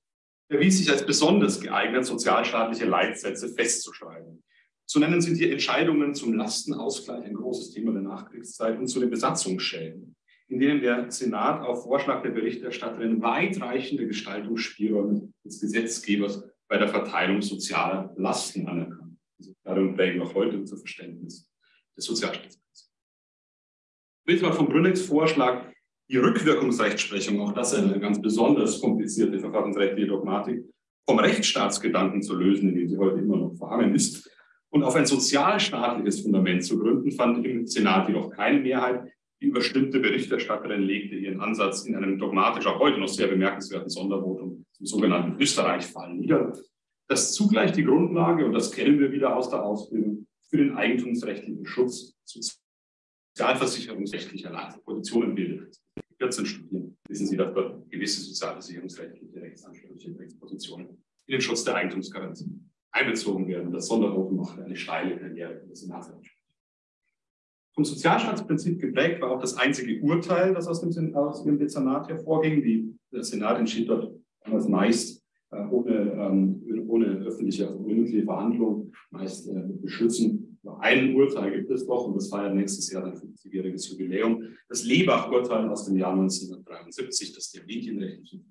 erwies 0.49 0.79
sich 0.79 0.91
als 0.91 1.05
besonders 1.05 1.61
geeignet, 1.61 2.07
sozialstaatliche 2.07 2.87
Leitsätze 2.87 3.53
festzuschreiben. 3.53 4.43
Zu 4.91 4.99
nennen 4.99 5.21
sind 5.21 5.37
hier 5.37 5.53
Entscheidungen 5.53 6.17
zum 6.17 6.35
Lastenausgleich, 6.35 7.25
ein 7.25 7.35
großes 7.35 7.71
Thema 7.71 7.93
der 7.93 8.03
Nachkriegszeit, 8.03 8.77
und 8.77 8.89
zu 8.89 8.99
den 8.99 9.09
Besatzungsschäden, 9.09 10.17
in 10.49 10.59
denen 10.59 10.81
der 10.81 11.13
Senat 11.13 11.63
auf 11.63 11.85
Vorschlag 11.85 12.25
der 12.25 12.31
Berichterstatterin 12.31 13.23
weitreichende 13.23 14.09
Gestaltungsspielräume 14.09 15.33
des 15.45 15.61
Gesetzgebers 15.61 16.43
bei 16.67 16.77
der 16.77 16.89
Verteilung 16.89 17.41
sozialer 17.41 18.13
Lasten 18.17 18.67
anerkannt. 18.67 19.17
Diese 19.39 19.53
Entscheidungen 19.53 19.95
prägen 19.95 20.23
auch 20.23 20.35
heute 20.35 20.59
unser 20.59 20.77
Verständnis 20.77 21.49
des 21.97 22.07
Sozialstaatsprinzips. 22.07 22.93
Wilfried 24.27 24.55
von 24.55 24.69
Brünnecks 24.69 25.03
Vorschlag, 25.03 25.71
die 26.11 26.17
Rückwirkungsrechtsprechung, 26.17 27.41
auch 27.41 27.53
das 27.53 27.75
ist 27.75 27.79
eine 27.79 28.01
ganz 28.01 28.21
besonders 28.21 28.81
komplizierte 28.81 29.39
verfassungsrechtliche 29.39 30.09
Dogmatik, 30.09 30.65
vom 31.09 31.21
Rechtsstaatsgedanken 31.21 32.23
zu 32.23 32.35
lösen, 32.35 32.71
in 32.71 32.75
dem 32.75 32.89
sie 32.89 32.99
heute 32.99 33.21
immer 33.21 33.37
noch 33.37 33.55
verhangen 33.55 33.95
ist, 33.95 34.29
und 34.71 34.83
auf 34.85 34.95
ein 34.95 35.07
sozialstaatliches 35.07 36.21
Fundament 36.21 36.65
zu 36.65 36.79
gründen, 36.79 37.11
fand 37.13 37.45
im 37.45 37.67
Senat 37.67 38.09
jedoch 38.09 38.31
keine 38.31 38.61
Mehrheit. 38.61 39.11
Die 39.43 39.47
überstimmte 39.47 40.01
Berichterstatterin 40.01 40.83
legte 40.83 41.17
ihren 41.17 41.41
Ansatz 41.41 41.85
in 41.87 41.97
einem 41.97 42.19
dogmatisch 42.19 42.67
auch 42.67 42.79
heute 42.79 43.01
noch 43.01 43.09
sehr 43.09 43.27
bemerkenswerten 43.27 43.89
Sondervotum 43.89 44.65
zum 44.73 44.87
sogenannten 44.87 45.41
Österreich-Fall 45.41 46.15
nieder, 46.15 46.53
das 47.09 47.35
zugleich 47.35 47.73
die 47.73 47.85
Grundlage, 47.85 48.45
und 48.45 48.53
das 48.53 48.71
kennen 48.71 49.01
wir 49.01 49.11
wieder 49.13 49.35
aus 49.35 49.51
der 49.51 49.65
Ausbildung, 49.65 50.27
für 50.49 50.59
den 50.59 50.77
eigentumsrechtlichen 50.77 51.65
Schutz 51.65 52.15
sozialversicherungsrechtlicher 53.35 54.79
Positionen 54.85 55.35
bildet. 55.35 55.81
14 56.19 56.47
Studien 56.47 56.97
wissen 57.09 57.27
Sie, 57.27 57.37
dass 57.37 57.55
dort 57.55 57.91
gewisse 57.91 58.21
sozialversicherungsrechtliche 58.21 59.41
rechtsansprüche, 59.41 60.19
Rechtspositionen 60.19 61.03
in 61.27 61.33
den 61.33 61.41
Schutz 61.41 61.65
der 61.65 61.77
Eigentumsgarantie 61.77 62.61
einbezogen 62.93 63.47
werden. 63.49 63.73
Das 63.73 63.87
Sondervotum 63.87 64.37
macht 64.37 64.59
eine 64.59 64.77
steile 64.77 65.17
Karriere 65.17 65.61
in 65.61 65.69
der 65.69 65.77
Senatsanspruch. 65.77 66.37
Vom 67.75 67.85
Sozialstaatsprinzip 67.85 68.81
geprägt 68.81 69.21
war 69.23 69.31
auch 69.31 69.41
das 69.41 69.57
einzige 69.57 70.03
Urteil, 70.03 70.55
das 70.55 70.67
aus 70.67 70.81
dem, 70.81 71.15
aus 71.15 71.45
dem 71.45 71.59
Dezernat 71.59 72.09
hervorging. 72.09 72.63
Die, 72.63 72.95
der 73.13 73.23
Senat 73.23 73.59
entschied 73.59 73.89
dort 73.89 74.13
damals 74.45 74.69
meist 74.69 75.23
äh, 75.53 75.65
ohne, 75.71 76.13
ähm, 76.13 76.87
ohne 76.89 77.07
öffentliche, 77.27 77.69
also 77.69 77.79
mündliche 77.81 78.25
Verhandlung, 78.25 78.93
meist 79.11 79.49
äh, 79.49 79.55
mit 79.55 79.81
Beschützen. 79.83 80.59
Nur 80.63 80.83
ein 80.83 81.15
Urteil 81.15 81.53
gibt 81.53 81.71
es 81.71 81.87
doch, 81.87 82.07
und 82.07 82.17
das 82.17 82.29
feiert 82.29 82.55
nächstes 82.55 82.91
Jahr 82.93 83.03
sein 83.03 83.15
50-jähriges 83.15 83.91
Jubiläum. 83.91 84.45
Das 84.69 84.85
Lebach-Urteil 84.85 85.69
aus 85.69 85.87
dem 85.87 85.97
Jahr 85.97 86.13
1973, 86.13 87.33
das 87.33 87.51
der 87.53 87.65
medienrechtlichen 87.65 88.45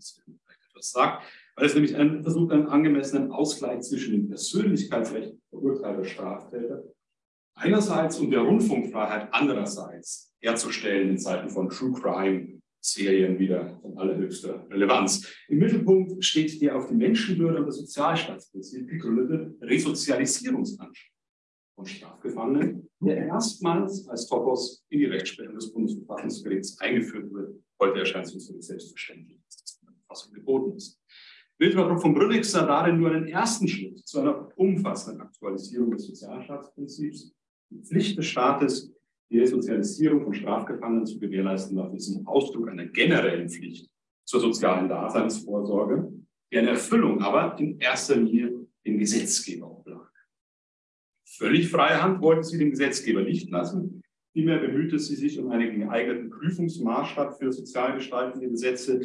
etwas 0.79 0.91
sagt 0.91 1.23
weil 1.59 1.65
es 1.65 1.73
nämlich 1.73 1.95
einen, 1.97 2.23
versucht, 2.23 2.53
einen 2.53 2.67
angemessenen 2.67 3.31
Ausgleich 3.31 3.81
zwischen 3.81 4.13
dem 4.13 4.29
Persönlichkeitsrecht 4.29 5.35
verurteilter 5.49 6.05
Straftäter 6.05 6.83
einerseits 7.53 8.17
und 8.19 8.31
der 8.31 8.39
Rundfunkfreiheit 8.41 9.27
andererseits 9.33 10.33
herzustellen 10.39 11.09
in 11.09 11.17
Zeiten 11.17 11.49
von 11.49 11.67
True 11.67 11.91
Crime 11.91 12.61
Serien 12.79 13.37
wieder 13.39 13.77
von 13.81 13.97
allerhöchster 13.97 14.65
Relevanz. 14.69 15.27
Im 15.49 15.57
Mittelpunkt 15.57 16.23
steht 16.23 16.61
der 16.61 16.77
auf 16.77 16.87
die 16.87 16.95
Menschenwürde 16.95 17.59
und 17.59 17.65
das 17.65 17.79
Sozialstaatsprinzip 17.79 18.87
gegründete 18.87 19.53
Resozialisierungsanspruch 19.59 21.13
von 21.75 21.85
Strafgefangenen, 21.85 22.89
der 23.01 23.17
erstmals 23.25 24.07
als 24.07 24.27
Topos 24.27 24.85
in 24.87 24.99
die 24.99 25.05
Rechtsprechung 25.07 25.55
des 25.55 25.73
Bundesverfassungsgerichts 25.73 26.79
eingeführt 26.79 27.33
wird. 27.33 27.61
Heute 27.81 27.99
erscheint 27.99 28.27
es 28.27 28.49
uns 28.49 28.65
selbstverständlich, 28.65 29.41
dass 29.45 29.57
das 29.57 29.79
in 29.81 29.87
der 29.87 29.95
Verfassung 29.95 30.33
geboten 30.33 30.77
ist. 30.77 30.98
Wilfried 31.59 32.01
von 32.01 32.13
Brünnich 32.13 32.45
sah 32.45 32.65
darin 32.65 32.99
nur 32.99 33.11
einen 33.11 33.27
ersten 33.27 33.67
Schritt 33.67 34.07
zu 34.07 34.21
einer 34.21 34.47
umfassenden 34.57 35.21
Aktualisierung 35.21 35.91
des 35.91 36.07
Sozialstaatsprinzips. 36.07 37.35
Die 37.69 37.83
Pflicht 37.83 38.17
des 38.17 38.27
Staates, 38.27 38.93
die 39.29 39.39
Resozialisierung 39.39 40.23
von 40.23 40.33
Strafgefangenen 40.33 41.05
zu 41.05 41.19
gewährleisten, 41.19 41.75
war 41.75 41.91
für 41.91 41.99
sie 41.99 42.21
Ausdruck 42.25 42.69
einer 42.69 42.85
generellen 42.85 43.49
Pflicht 43.49 43.89
zur 44.25 44.39
sozialen 44.39 44.87
Daseinsvorsorge, 44.87 46.13
deren 46.51 46.67
Erfüllung 46.67 47.21
aber 47.21 47.59
in 47.59 47.77
erster 47.79 48.15
Linie 48.15 48.65
dem 48.85 48.97
Gesetzgeber 48.97 49.69
oblag. 49.69 50.09
Völlig 51.25 51.69
freie 51.69 52.01
Hand 52.01 52.21
wollte 52.21 52.43
sie 52.43 52.57
dem 52.57 52.71
Gesetzgeber 52.71 53.21
nicht 53.21 53.49
lassen. 53.49 54.01
Vielmehr 54.31 54.59
bemühte 54.59 54.97
sie 54.97 55.15
sich 55.15 55.37
um 55.37 55.51
einen 55.51 55.77
geeigneten 55.77 56.29
Prüfungsmaßstab 56.29 57.37
für 57.37 57.51
sozial 57.51 57.95
gestaltende 57.95 58.49
Gesetze, 58.49 59.01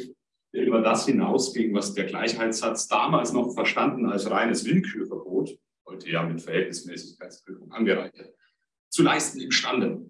über 0.63 0.81
das 0.81 1.05
hinausging, 1.05 1.73
was 1.73 1.93
der 1.93 2.05
Gleichheitssatz 2.05 2.87
damals 2.87 3.33
noch 3.33 3.53
verstanden 3.53 4.05
als 4.05 4.29
reines 4.29 4.65
Willkürverbot, 4.65 5.57
heute 5.87 6.09
ja 6.09 6.23
mit 6.23 6.41
Verhältnismäßigkeitsprüfung 6.41 7.71
angereichert, 7.71 8.33
zu 8.89 9.03
leisten 9.03 9.41
imstande. 9.41 10.05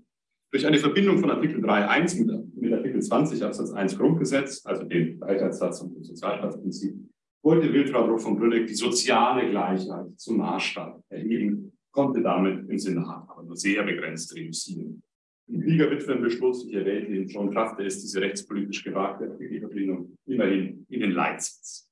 Durch 0.52 0.66
eine 0.66 0.78
Verbindung 0.78 1.18
von 1.18 1.32
Artikel 1.32 1.64
3.1 1.64 2.20
mit, 2.20 2.56
mit 2.56 2.74
Artikel 2.74 3.02
20 3.02 3.44
Absatz 3.44 3.72
1 3.72 3.98
Grundgesetz, 3.98 4.66
also 4.66 4.84
dem 4.84 5.20
Gleichheitssatz 5.20 5.82
und 5.82 5.96
dem 5.96 6.04
Sozialstaatsprinzip, 6.04 6.96
wollte 7.44 7.72
Wilfried 7.74 8.22
von 8.22 8.38
Brünnecke 8.38 8.66
die 8.66 8.76
soziale 8.76 9.50
Gleichheit 9.50 10.18
zum 10.18 10.38
Maßstab 10.38 11.04
erheben, 11.10 11.78
konnte 11.92 12.22
damit 12.22 12.70
im 12.70 12.78
Senat 12.78 13.26
aber 13.28 13.44
nur 13.44 13.56
sehr 13.56 13.84
begrenzt 13.84 14.36
reduzieren. 14.36 15.02
Im 15.48 15.62
Kriegerwitwenbeschluss, 15.62 16.68
ich 16.68 16.74
erwähnte 16.74 17.12
ihn 17.12 17.30
schon, 17.30 17.54
schaffte 17.54 17.84
es 17.84 18.02
diese 18.02 18.22
rechtspolitisch 18.22 18.84
gewagte 18.84 19.28
Verbindung 19.28 20.18
immerhin 20.26 20.86
in 20.90 21.00
den 21.02 21.12
Leitsatz. 21.12 21.88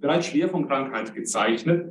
Bereits 0.00 0.26
schwer 0.26 0.48
von 0.48 0.66
Krankheit 0.66 1.12
gezeichnet, 1.14 1.90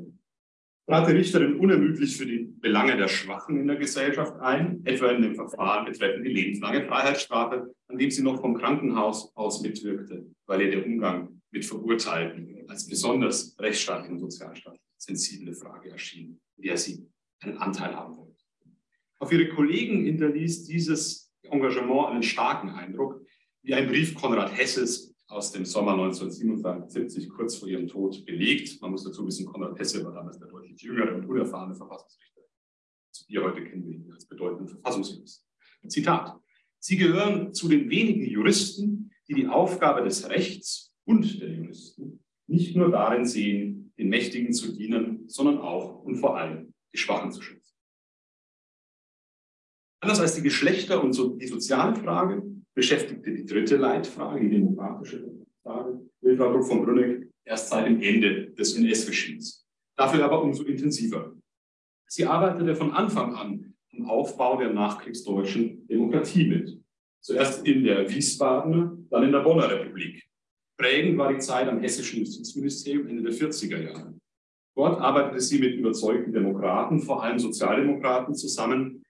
trat 0.87 1.07
die 1.07 1.13
Richterin 1.13 1.59
unermüdlich 1.59 2.17
für 2.17 2.25
die 2.25 2.51
Belange 2.59 2.97
der 2.97 3.07
Schwachen 3.07 3.59
in 3.59 3.67
der 3.67 3.75
Gesellschaft 3.75 4.39
ein, 4.39 4.81
etwa 4.85 5.11
in 5.11 5.21
dem 5.21 5.35
Verfahren 5.35 5.85
betreffend 5.85 6.25
die 6.25 6.31
lebenslange 6.31 6.87
Freiheitsstrafe, 6.87 7.75
an 7.87 7.97
dem 7.97 8.09
sie 8.09 8.23
noch 8.23 8.41
vom 8.41 8.57
Krankenhaus 8.57 9.31
aus 9.35 9.61
mitwirkte, 9.61 10.25
weil 10.47 10.61
ihr 10.61 10.71
der 10.71 10.85
Umgang 10.85 11.41
mit 11.51 11.65
Verurteilten 11.65 12.67
als 12.67 12.87
besonders 12.87 13.55
rechtsstaatlich 13.59 14.11
und 14.11 14.19
sozialstaatlich 14.19 14.81
sensible 14.97 15.53
Frage 15.53 15.91
erschien, 15.91 16.39
in 16.57 16.63
der 16.63 16.77
sie 16.77 17.07
einen 17.41 17.57
Anteil 17.57 17.95
haben 17.95 18.17
wollte. 18.17 18.28
Auf 19.19 19.34
ihre 19.34 19.49
Kollegen 19.49 20.05
hinterließ 20.05 20.65
dieses 20.65 21.34
Engagement 21.43 22.12
einen 22.12 22.23
starken 22.23 22.69
Eindruck, 22.69 23.21
wie 23.63 23.73
ein 23.73 23.88
Brief 23.88 24.15
Konrad 24.15 24.58
Hesses 24.58 25.13
aus 25.27 25.51
dem 25.51 25.65
Sommer 25.65 25.91
1977, 25.91 27.29
kurz 27.29 27.58
vor 27.58 27.67
ihrem 27.67 27.88
Tod, 27.88 28.25
belegt. 28.25 28.82
Man 28.82 28.91
muss 28.91 29.03
dazu 29.03 29.27
wissen, 29.27 29.45
Konrad 29.45 29.77
Hesse 29.77 30.03
war 30.05 30.13
damals 30.13 30.39
der 30.39 30.47
deutlich 30.47 30.82
jüngere 30.82 31.15
und 31.15 31.25
unerfahrene 31.25 31.75
Verfassungsrichter. 31.75 32.41
wir 33.27 33.43
heute 33.43 33.63
kennen 33.63 33.91
ihn 33.91 34.12
als 34.12 34.25
bedeutenden 34.25 34.69
Verfassungsjuristen. 34.69 35.45
Zitat. 35.88 36.39
Sie 36.79 36.95
gehören 36.95 37.53
zu 37.53 37.67
den 37.67 37.89
wenigen 37.89 38.25
Juristen, 38.25 39.12
die 39.27 39.34
die 39.34 39.47
Aufgabe 39.47 40.01
des 40.01 40.29
Rechts 40.29 40.93
und 41.03 41.41
der 41.41 41.49
Juristen 41.49 42.23
nicht 42.47 42.75
nur 42.75 42.89
darin 42.89 43.25
sehen, 43.25 43.93
den 43.97 44.10
Mächtigen 44.10 44.53
zu 44.53 44.73
dienen, 44.73 45.27
sondern 45.27 45.60
auch 45.60 46.03
und 46.03 46.15
vor 46.15 46.38
allem 46.38 46.73
die 46.93 46.97
Schwachen 46.97 47.32
zu 47.32 47.41
schützen. 47.41 47.58
Anders 50.01 50.19
als 50.19 50.35
die 50.35 50.41
Geschlechter- 50.41 51.03
und 51.03 51.13
so 51.13 51.35
die 51.35 51.47
soziale 51.47 51.95
Frage 51.95 52.41
beschäftigte 52.73 53.33
die 53.33 53.45
dritte 53.45 53.75
Leitfrage, 53.75 54.39
die 54.39 54.49
demokratische 54.49 55.29
Frage, 55.62 55.99
Wilfried 56.21 56.65
von 56.65 56.85
Brünneck 56.85 57.29
erst 57.43 57.69
seit 57.69 57.88
dem 57.88 58.01
Ende 58.01 58.51
des 58.51 58.77
NS-Regimes. 58.77 59.65
Dafür 59.97 60.23
aber 60.23 60.41
umso 60.41 60.63
intensiver. 60.63 61.35
Sie 62.07 62.25
arbeitete 62.25 62.75
von 62.75 62.91
Anfang 62.93 63.35
an 63.35 63.73
am 63.91 64.05
Aufbau 64.09 64.57
der 64.57 64.71
nachkriegsdeutschen 64.71 65.85
Demokratie 65.88 66.47
mit. 66.47 66.79
Zuerst 67.21 67.67
in 67.67 67.83
der 67.83 68.09
Wiesbadener, 68.09 68.97
dann 69.09 69.23
in 69.23 69.31
der 69.33 69.41
Bonner 69.41 69.69
Republik. 69.69 70.23
Prägend 70.77 71.17
war 71.17 71.33
die 71.33 71.39
Zeit 71.39 71.67
am 71.67 71.81
hessischen 71.81 72.19
Justizministerium 72.19 73.07
Ende 73.07 73.23
der 73.23 73.33
40er 73.33 73.83
Jahre. 73.83 74.13
Dort 74.75 75.01
arbeitete 75.01 75.41
sie 75.41 75.59
mit 75.59 75.75
überzeugten 75.75 76.31
Demokraten, 76.31 77.01
vor 77.01 77.21
allem 77.21 77.38
Sozialdemokraten, 77.38 78.33
zusammen, 78.33 79.03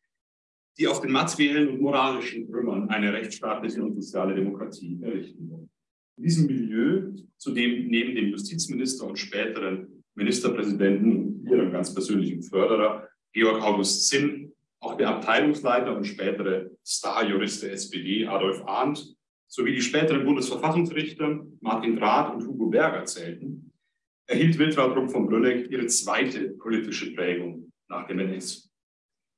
die 0.80 0.88
auf 0.88 1.02
den 1.02 1.12
materiellen 1.12 1.70
und 1.70 1.82
moralischen 1.82 2.50
Trümmern 2.50 2.89
eine 2.89 3.12
rechtsstaatliche 3.12 3.84
und 3.84 3.96
soziale 3.96 4.34
Demokratie 4.34 4.98
errichten 5.02 5.50
wollen. 5.50 5.70
In 6.18 6.24
diesem 6.24 6.48
Milieu, 6.48 7.12
zu 7.38 7.52
dem 7.52 7.88
neben 7.88 8.15
dem 8.15 8.30
Justizminister 8.30 9.06
und 9.06 9.20
späteren 9.20 10.04
Ministerpräsidenten 10.15 11.42
und 11.42 11.50
ihrem 11.50 11.72
ganz 11.72 11.94
persönlichen 11.94 12.42
Förderer 12.42 13.08
Georg 13.34 13.62
August 13.62 14.08
Zinn, 14.08 14.54
auch 14.82 14.96
der 14.96 15.10
Abteilungsleiter 15.10 15.96
und 15.96 16.06
spätere 16.06 16.72
Starjurist 16.86 17.63
der 17.63 17.74
SPD 17.74 18.26
Adolf 18.26 18.63
Arndt 18.65 19.15
sowie 19.48 19.74
die 19.74 19.82
späteren 19.82 20.24
Bundesverfassungsrichter 20.26 21.46
Martin 21.60 21.98
Rath 21.98 22.36
und 22.36 22.48
Hugo 22.48 22.68
Berger 22.68 23.04
zählten, 23.04 23.74
erhielt 24.28 24.58
Wiltraud 24.58 25.12
von 25.12 25.28
Brünneck 25.28 25.70
ihre 25.70 25.88
zweite 25.88 26.52
politische 26.52 27.13
Prägung 27.13 27.72
nach 27.89 28.08
dem 28.08 28.20
NS. 28.20 28.68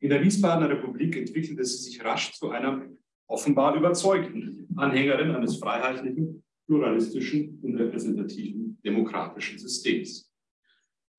In 0.01 0.09
der 0.09 0.23
Wiesbadener 0.23 0.71
Republik 0.71 1.15
entwickelte 1.15 1.63
sie 1.63 1.77
sich 1.77 2.03
rasch 2.03 2.33
zu 2.33 2.49
einer 2.49 2.87
offenbar 3.27 3.75
überzeugten 3.75 4.67
Anhängerin 4.75 5.29
eines 5.31 5.57
freiheitlichen, 5.57 6.43
pluralistischen 6.65 7.59
und 7.61 7.75
repräsentativen 7.75 8.79
demokratischen 8.83 9.59
Systems. 9.59 10.33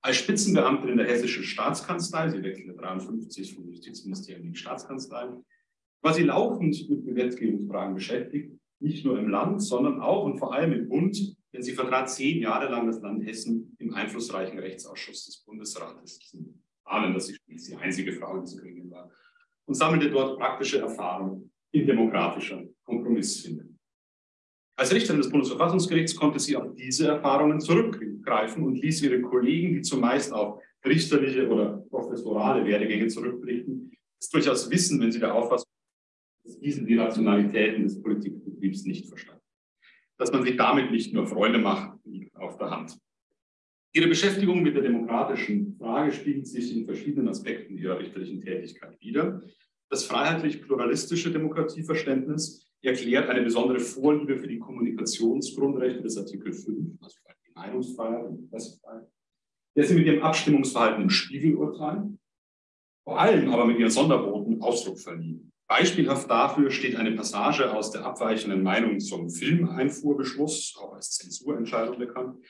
Als 0.00 0.16
Spitzenbeamtin 0.16 0.90
in 0.90 0.96
der 0.96 1.06
hessischen 1.06 1.44
Staatskanzlei, 1.44 2.30
sie 2.30 2.42
wechselte 2.42 2.74
53 2.74 3.54
vom 3.54 3.68
Justizministerium 3.68 4.46
in 4.46 4.52
die 4.52 4.58
Staatskanzlei, 4.58 5.28
war 6.02 6.12
sie 6.12 6.24
laufend 6.24 6.90
mit 6.90 7.06
Gesetzgebungsfragen 7.06 7.94
beschäftigt, 7.94 8.58
nicht 8.80 9.04
nur 9.04 9.16
im 9.16 9.28
Land, 9.28 9.62
sondern 9.62 10.00
auch 10.00 10.24
und 10.24 10.38
vor 10.38 10.52
allem 10.54 10.72
im 10.72 10.88
Bund, 10.88 11.36
denn 11.52 11.62
sie 11.62 11.72
vertrat 11.72 12.10
zehn 12.10 12.40
Jahre 12.40 12.68
lang 12.68 12.88
das 12.88 13.00
Land 13.00 13.24
Hessen 13.24 13.76
im 13.78 13.94
einflussreichen 13.94 14.58
Rechtsausschuss 14.58 15.26
des 15.26 15.44
Bundesrates. 15.44 16.18
Ahnen, 16.84 17.14
dass 17.14 17.26
sie 17.26 17.36
die 17.46 17.76
einzige 17.76 18.12
Frau 18.12 18.36
in 18.36 18.42
diesem 18.42 18.60
Gremium 18.60 18.90
war 18.90 19.10
und 19.66 19.74
sammelte 19.74 20.10
dort 20.10 20.38
praktische 20.38 20.80
Erfahrung 20.80 21.50
in 21.72 21.86
demokratischer 21.86 22.62
Kompromissfindung. 22.84 23.78
Als 24.76 24.92
Richterin 24.92 25.20
des 25.20 25.30
Bundesverfassungsgerichts 25.30 26.16
konnte 26.16 26.40
sie 26.40 26.56
auf 26.56 26.74
diese 26.74 27.08
Erfahrungen 27.08 27.60
zurückgreifen 27.60 28.64
und 28.64 28.76
ließ 28.76 29.02
ihre 29.02 29.20
Kollegen, 29.20 29.74
die 29.74 29.82
zumeist 29.82 30.32
auf 30.32 30.60
richterliche 30.84 31.48
oder 31.48 31.84
professorale 31.90 32.64
Werdegänge 32.64 33.06
zurückblickten, 33.06 33.92
es 34.18 34.28
durchaus 34.30 34.70
wissen, 34.70 35.00
wenn 35.00 35.12
sie 35.12 35.20
der 35.20 35.34
Auffassung 35.34 35.66
dass 36.44 36.58
diesen 36.58 36.86
die 36.86 36.96
Rationalitäten 36.96 37.84
des 37.84 38.02
Politikbetriebs 38.02 38.84
nicht 38.84 39.06
verstanden. 39.06 39.42
Dass 40.18 40.32
man 40.32 40.42
sich 40.42 40.56
damit 40.56 40.90
nicht 40.90 41.12
nur 41.12 41.26
Freunde 41.26 41.58
macht, 41.58 41.98
liegt 42.04 42.36
auf 42.36 42.56
der 42.58 42.70
Hand. 42.70 42.98
Ihre 43.94 44.08
Beschäftigung 44.08 44.62
mit 44.62 44.74
der 44.74 44.82
demokratischen 44.82 45.76
Frage 45.76 46.12
spiegelt 46.12 46.46
sich 46.46 46.74
in 46.74 46.86
verschiedenen 46.86 47.28
Aspekten 47.28 47.76
ihrer 47.76 47.98
richterlichen 47.98 48.40
Tätigkeit 48.40 48.98
wider. 49.00 49.42
Das 49.90 50.04
freiheitlich-pluralistische 50.04 51.30
Demokratieverständnis 51.30 52.72
erklärt 52.80 53.28
eine 53.28 53.42
besondere 53.42 53.80
Vorliebe 53.80 54.38
für 54.38 54.48
die 54.48 54.58
Kommunikationsgrundrechte 54.58 56.00
des 56.00 56.16
Artikel 56.16 56.54
5, 56.54 57.02
also 57.02 57.16
die 57.46 57.52
Meinungsfreiheit 57.54 58.24
und 58.24 58.50
Pressefreiheit, 58.50 59.08
der 59.76 59.84
sie 59.84 59.94
mit 59.94 60.06
ihrem 60.06 60.22
Abstimmungsverhalten 60.22 61.02
im 61.02 61.10
Spiegelurteil, 61.10 62.16
vor 63.04 63.20
allem 63.20 63.50
aber 63.50 63.66
mit 63.66 63.78
ihren 63.78 63.90
Sonderboten 63.90 64.62
Ausdruck 64.62 65.00
verliehen. 65.00 65.52
Beispielhaft 65.68 66.30
dafür 66.30 66.70
steht 66.70 66.96
eine 66.96 67.12
Passage 67.12 67.70
aus 67.76 67.90
der 67.90 68.06
abweichenden 68.06 68.62
Meinung 68.62 69.00
zum 69.00 69.28
Filmeinfuhrbeschluss, 69.28 70.76
auch 70.80 70.94
als 70.94 71.10
Zensurentscheidung 71.12 71.98
bekannt, 71.98 72.42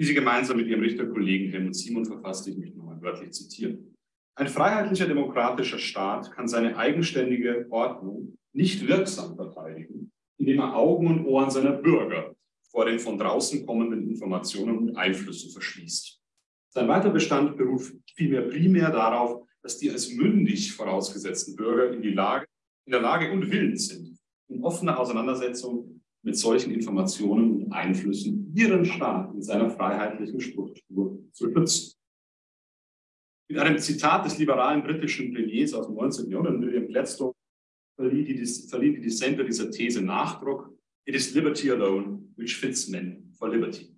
die 0.00 0.06
sie 0.06 0.14
gemeinsam 0.14 0.56
mit 0.56 0.66
ihrem 0.66 0.80
Richterkollegen 0.80 1.50
Helmut 1.50 1.76
Simon 1.76 2.06
verfasste. 2.06 2.50
Ich 2.50 2.56
möchte 2.56 2.78
nochmal 2.78 3.02
wörtlich 3.02 3.32
zitieren. 3.32 3.94
Ein 4.34 4.48
freiheitlicher 4.48 5.06
demokratischer 5.06 5.78
Staat 5.78 6.32
kann 6.32 6.48
seine 6.48 6.78
eigenständige 6.78 7.66
Ordnung 7.68 8.38
nicht 8.54 8.88
wirksam 8.88 9.36
verteidigen, 9.36 10.10
indem 10.38 10.60
er 10.60 10.74
Augen 10.74 11.06
und 11.06 11.26
Ohren 11.26 11.50
seiner 11.50 11.72
Bürger 11.72 12.34
vor 12.70 12.86
den 12.86 12.98
von 12.98 13.18
draußen 13.18 13.66
kommenden 13.66 14.08
Informationen 14.08 14.78
und 14.78 14.96
Einflüssen 14.96 15.52
verschließt. 15.52 16.18
Sein 16.70 16.88
Weiterbestand 16.88 17.58
beruht 17.58 17.92
vielmehr 18.14 18.48
primär 18.48 18.90
darauf, 18.90 19.46
dass 19.62 19.76
die 19.76 19.90
als 19.90 20.10
mündig 20.14 20.72
vorausgesetzten 20.72 21.56
Bürger 21.56 21.92
in, 21.92 22.00
die 22.00 22.14
Lage, 22.14 22.46
in 22.86 22.92
der 22.92 23.02
Lage 23.02 23.30
und 23.30 23.50
willens 23.50 23.88
sind, 23.88 24.16
in 24.48 24.64
offener 24.64 24.98
Auseinandersetzung 24.98 25.99
mit 26.22 26.36
solchen 26.36 26.72
Informationen 26.72 27.64
und 27.64 27.72
Einflüssen 27.72 28.52
ihren 28.54 28.84
Staat 28.84 29.32
in 29.34 29.42
seiner 29.42 29.70
freiheitlichen 29.70 30.40
Struktur 30.40 31.18
zu 31.32 31.50
schützen. 31.50 31.94
Mit 33.48 33.58
einem 33.58 33.78
Zitat 33.78 34.24
des 34.26 34.38
liberalen 34.38 34.82
britischen 34.82 35.32
Premiers 35.32 35.74
aus 35.74 35.86
dem 35.86 35.96
19. 35.96 36.30
Jahrhundert, 36.30 36.60
William 36.60 36.86
Gladstone, 36.86 37.34
verlieh 37.96 38.24
die, 38.24 38.46
verlieh 38.46 38.94
die 38.94 39.00
Dissenter 39.00 39.44
dieser 39.44 39.70
These 39.70 40.02
Nachdruck. 40.02 40.72
It 41.04 41.14
is 41.14 41.34
liberty 41.34 41.70
alone 41.70 42.28
which 42.36 42.56
fits 42.56 42.88
men 42.88 43.32
for 43.36 43.48
liberty. 43.48 43.96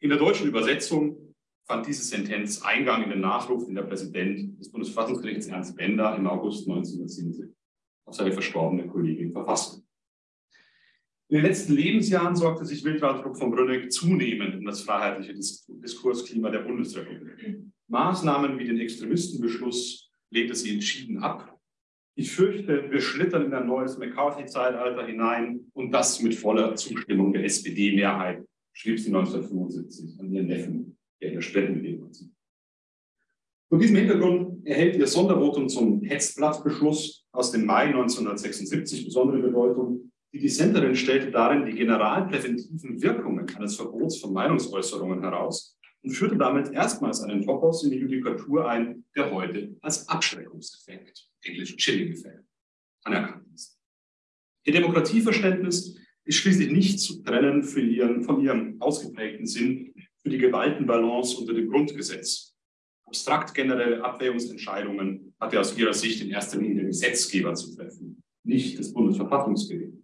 In 0.00 0.08
der 0.10 0.18
deutschen 0.18 0.48
Übersetzung 0.48 1.34
fand 1.66 1.86
diese 1.86 2.04
Sentenz 2.04 2.62
Eingang 2.62 3.04
in 3.04 3.10
den 3.10 3.20
Nachruf, 3.20 3.66
den 3.66 3.74
der 3.74 3.82
Präsident 3.82 4.58
des 4.58 4.70
Bundesverfassungsgerichts 4.70 5.46
Ernst 5.46 5.76
Bender 5.76 6.16
im 6.16 6.26
August 6.26 6.68
1977 6.68 7.54
auf 8.06 8.14
seine 8.14 8.32
verstorbene 8.32 8.86
Kollegin 8.86 9.32
verfasste. 9.32 9.83
In 11.34 11.40
den 11.40 11.46
letzten 11.46 11.74
Lebensjahren 11.74 12.36
sorgte 12.36 12.64
sich 12.64 12.84
Wildwald 12.84 13.36
von 13.36 13.50
Brünneck 13.50 13.90
zunehmend 13.90 14.54
um 14.54 14.64
das 14.64 14.82
freiheitliche 14.82 15.34
Diskursklima 15.34 16.48
der 16.48 16.60
Bundesrepublik. 16.60 17.60
Maßnahmen 17.88 18.56
wie 18.56 18.64
den 18.64 18.78
Extremistenbeschluss 18.78 20.08
lehnte 20.30 20.54
sie 20.54 20.74
entschieden 20.74 21.18
ab 21.18 21.54
ich 22.16 22.30
fürchte, 22.30 22.90
wir 22.90 23.00
schlittern 23.00 23.46
in 23.46 23.54
ein 23.54 23.66
neues 23.66 23.98
McCarthy-Zeitalter 23.98 25.04
hinein 25.04 25.66
und 25.72 25.90
das 25.90 26.22
mit 26.22 26.34
voller 26.34 26.76
Zustimmung 26.76 27.32
der 27.32 27.44
SPD-Mehrheit, 27.44 28.44
schrieb 28.72 29.00
sie 29.00 29.08
1975 29.08 30.20
an 30.20 30.32
ihren 30.32 30.46
Neffen, 30.46 30.96
der 31.20 31.30
in 31.30 31.34
der 31.34 31.40
Spendenbewegung 31.40 32.02
war. 32.02 32.28
Vor 33.68 33.78
diesem 33.78 33.96
Hintergrund 33.96 34.64
erhält 34.64 34.94
ihr 34.96 35.08
Sondervotum 35.08 35.68
zum 35.68 36.02
Hetzblattbeschluss 36.02 37.26
aus 37.32 37.50
dem 37.50 37.66
Mai 37.66 37.86
1976 37.86 39.06
besondere 39.06 39.42
Bedeutung. 39.42 40.12
Die 40.34 40.40
Dissenterin 40.40 40.96
stellte 40.96 41.30
darin 41.30 41.64
die 41.64 41.74
generalpräventiven 41.74 43.00
Wirkungen 43.00 43.48
eines 43.54 43.76
Verbots 43.76 44.18
von 44.18 44.32
Meinungsäußerungen 44.32 45.20
heraus 45.20 45.78
und 46.02 46.10
führte 46.10 46.36
damit 46.36 46.72
erstmals 46.72 47.22
einen 47.22 47.46
Topos 47.46 47.84
in 47.84 47.92
die 47.92 47.98
Judikatur 47.98 48.68
ein, 48.68 49.04
der 49.14 49.30
heute 49.30 49.76
als 49.80 50.08
Abschreckungseffekt 50.08 51.30
englisch 51.44 51.76
Chilling 51.76 52.10
Effekt, 52.10 52.44
anerkannt 53.04 53.46
ist. 53.54 53.78
Ihr 54.64 54.72
Demokratieverständnis 54.72 56.00
ist 56.24 56.36
schließlich 56.36 56.72
nicht 56.72 56.98
zu 56.98 57.22
trennen 57.22 57.62
ihren, 57.76 58.24
von 58.24 58.40
ihrem 58.40 58.82
ausgeprägten 58.82 59.46
Sinn 59.46 59.94
für 60.20 60.30
die 60.30 60.38
Gewaltenbalance 60.38 61.38
unter 61.38 61.54
dem 61.54 61.70
Grundgesetz. 61.70 62.56
Abstrakt 63.04 63.54
generelle 63.54 64.02
Abwägungsentscheidungen 64.02 65.32
hatte 65.38 65.60
aus 65.60 65.78
ihrer 65.78 65.94
Sicht 65.94 66.20
in 66.22 66.30
erster 66.30 66.58
Linie 66.58 66.74
der 66.74 66.86
Gesetzgeber 66.86 67.54
zu 67.54 67.76
treffen, 67.76 68.20
nicht 68.42 68.80
das 68.80 68.92
Bundesverfassungsgericht. 68.92 70.03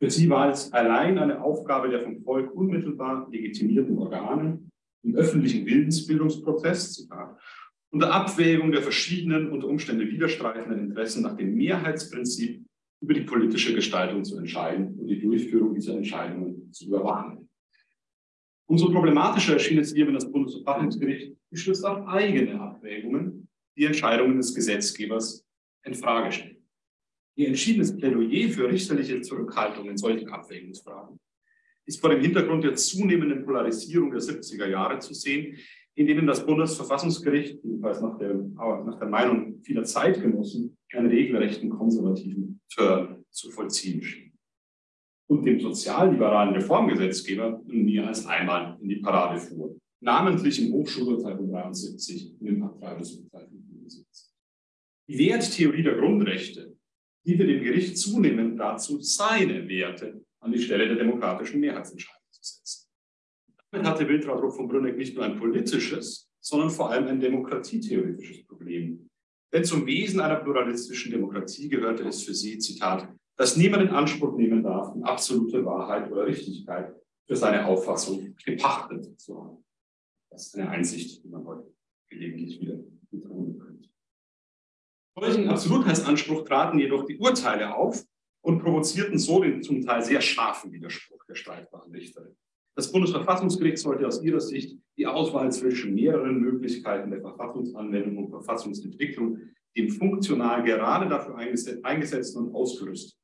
Für 0.00 0.10
sie 0.10 0.28
war 0.30 0.50
es 0.50 0.72
allein 0.72 1.18
eine 1.18 1.42
Aufgabe 1.42 1.88
der 1.88 2.00
vom 2.00 2.22
Volk 2.22 2.54
unmittelbar 2.54 3.28
legitimierten 3.30 3.98
Organe 3.98 4.60
im 5.02 5.16
öffentlichen 5.16 5.66
Willensbildungsprozess, 5.66 6.94
Zitat, 6.94 7.36
unter 7.90 8.12
Abwägung 8.12 8.70
der 8.70 8.82
verschiedenen 8.82 9.50
unter 9.50 9.66
Umständen 9.66 10.08
widerstreitenden 10.08 10.88
Interessen 10.88 11.22
nach 11.22 11.36
dem 11.36 11.54
Mehrheitsprinzip 11.54 12.64
über 13.00 13.14
die 13.14 13.22
politische 13.22 13.74
Gestaltung 13.74 14.24
zu 14.24 14.38
entscheiden 14.38 14.98
und 14.98 15.06
die 15.06 15.20
Durchführung 15.20 15.74
dieser 15.74 15.96
Entscheidungen 15.96 16.72
zu 16.72 16.86
überwachen. 16.86 17.48
Umso 18.66 18.92
problematischer 18.92 19.54
erschien 19.54 19.78
es 19.78 19.94
ihr, 19.94 20.06
wenn 20.06 20.14
das 20.14 20.30
Bundesverfassungsgericht 20.30 21.34
gestützt 21.50 21.86
auf 21.86 22.06
eigene 22.06 22.60
Abwägungen 22.60 23.48
die 23.76 23.86
Entscheidungen 23.86 24.36
des 24.36 24.54
Gesetzgebers 24.54 25.46
in 25.84 25.94
Frage 25.94 26.32
stellen. 26.32 26.57
Ihr 27.38 27.46
entschiedenes 27.46 27.96
Plädoyer 27.96 28.48
für 28.48 28.68
richterliche 28.68 29.20
Zurückhaltung 29.20 29.88
in 29.88 29.96
solchen 29.96 30.28
Abwägungsfragen 30.28 31.20
ist 31.86 32.00
vor 32.00 32.10
dem 32.10 32.20
Hintergrund 32.20 32.64
der 32.64 32.74
zunehmenden 32.74 33.44
Polarisierung 33.44 34.10
der 34.10 34.20
70er 34.20 34.66
Jahre 34.66 34.98
zu 34.98 35.14
sehen, 35.14 35.56
in 35.94 36.08
denen 36.08 36.26
das 36.26 36.44
Bundesverfassungsgericht, 36.44 37.62
jedenfalls 37.62 38.00
nach 38.00 38.18
der, 38.18 38.34
nach 38.34 38.98
der 38.98 39.08
Meinung 39.08 39.62
vieler 39.62 39.84
Zeitgenossen, 39.84 40.76
einen 40.92 41.06
regelrechten 41.06 41.70
konservativen 41.70 42.60
Turn 42.74 43.24
zu 43.30 43.52
vollziehen 43.52 44.02
schien. 44.02 44.32
Und 45.28 45.44
dem 45.44 45.60
sozialliberalen 45.60 46.54
Reformgesetzgeber 46.54 47.62
nie 47.66 48.00
als 48.00 48.26
einmal 48.26 48.76
in 48.80 48.88
die 48.88 48.96
Parade 48.96 49.38
fuhr, 49.38 49.78
namentlich 50.00 50.60
im 50.60 50.72
Hochschulurteil 50.72 51.36
von 51.36 51.48
73 51.52 52.34
und 52.40 52.46
im 52.48 52.64
Abtreibungsurteil 52.64 53.46
von 53.46 53.62
75. 53.62 54.32
Die 55.06 55.18
Werttheorie 55.18 55.82
der 55.84 55.94
Grundrechte 55.94 56.77
diente 57.28 57.46
dem 57.46 57.62
Gericht 57.62 57.98
zunehmend 57.98 58.58
dazu, 58.58 59.00
seine 59.00 59.68
Werte 59.68 60.24
an 60.40 60.52
die 60.52 60.60
Stelle 60.60 60.88
der 60.88 60.96
demokratischen 60.96 61.60
Mehrheitsentscheidung 61.60 62.22
zu 62.30 62.42
setzen. 62.42 62.88
Damit 63.70 63.86
hatte 63.86 64.08
Wiltraud 64.08 64.54
von 64.54 64.66
Brünneck 64.66 64.96
nicht 64.96 65.14
nur 65.14 65.24
ein 65.24 65.38
politisches, 65.38 66.30
sondern 66.40 66.70
vor 66.70 66.90
allem 66.90 67.06
ein 67.06 67.20
demokratietheoretisches 67.20 68.46
Problem. 68.46 69.10
Denn 69.52 69.64
zum 69.64 69.86
Wesen 69.86 70.20
einer 70.20 70.36
pluralistischen 70.36 71.12
Demokratie 71.12 71.68
gehörte 71.68 72.04
es 72.04 72.22
für 72.22 72.34
sie, 72.34 72.58
Zitat, 72.58 73.08
dass 73.36 73.56
niemand 73.56 73.84
in 73.84 73.90
Anspruch 73.90 74.36
nehmen 74.36 74.62
darf, 74.62 74.94
die 74.94 75.02
absolute 75.02 75.64
Wahrheit 75.64 76.10
oder 76.10 76.26
Richtigkeit 76.26 76.94
für 77.26 77.36
seine 77.36 77.66
Auffassung 77.66 78.34
gepachtet 78.42 79.20
zu 79.20 79.38
haben. 79.38 79.64
Das 80.30 80.46
ist 80.46 80.56
eine 80.56 80.70
Einsicht, 80.70 81.22
die 81.22 81.28
man 81.28 81.44
heute 81.44 81.70
gelegentlich 82.08 82.60
wieder 82.60 82.78
betonen 83.10 83.58
könnte. 83.58 83.88
Solchen 85.20 85.48
Absolutheitsanspruch 85.48 86.44
traten 86.44 86.78
jedoch 86.78 87.04
die 87.04 87.18
Urteile 87.18 87.74
auf, 87.74 88.04
und 88.48 88.60
provozierten 88.60 89.18
so 89.18 89.42
den 89.42 89.62
zum 89.62 89.82
Teil 89.84 90.02
sehr 90.02 90.20
scharfen 90.20 90.72
Widerspruch 90.72 91.24
der 91.24 91.34
streitbaren 91.34 91.92
Richterin. 91.92 92.34
Das 92.74 92.90
Bundesverfassungsgericht 92.92 93.78
sollte 93.78 94.06
aus 94.06 94.22
ihrer 94.22 94.40
Sicht 94.40 94.78
die 94.96 95.06
Auswahl 95.06 95.50
zwischen 95.50 95.94
mehreren 95.94 96.40
Möglichkeiten 96.40 97.10
der 97.10 97.20
Verfassungsanwendung 97.20 98.24
und 98.24 98.30
Verfassungsentwicklung 98.30 99.38
dem 99.76 99.90
funktional 99.90 100.62
gerade 100.62 101.08
dafür 101.08 101.36
eingesetzten 101.36 102.46
und 102.46 102.54
ausgerüsteten, 102.54 103.20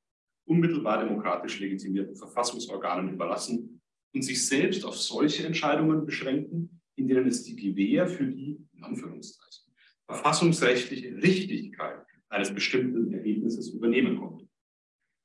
unmittelbar 0.47 1.05
demokratisch 1.05 1.59
legitimierten 1.59 2.17
Verfassungsorganen 2.17 3.15
überlassen 3.15 3.81
und 4.13 4.23
sich 4.23 4.47
selbst 4.47 4.85
auf 4.85 4.97
solche 4.97 5.47
Entscheidungen 5.47 6.05
beschränken, 6.05 6.81
in 6.97 7.09
denen 7.09 7.27
es 7.29 7.45
die 7.45 7.57
Gewähr 7.57 8.07
für 8.07 8.27
die, 8.27 8.59
in 8.73 8.85
Anführungszeichen, 8.85 9.64
verfassungsrechtliche 10.07 11.17
Richtigkeit 11.17 12.05
eines 12.29 12.53
bestimmten 12.53 13.13
Ergebnisses 13.13 13.71
übernehmen 13.71 14.19
konnte. 14.19 14.49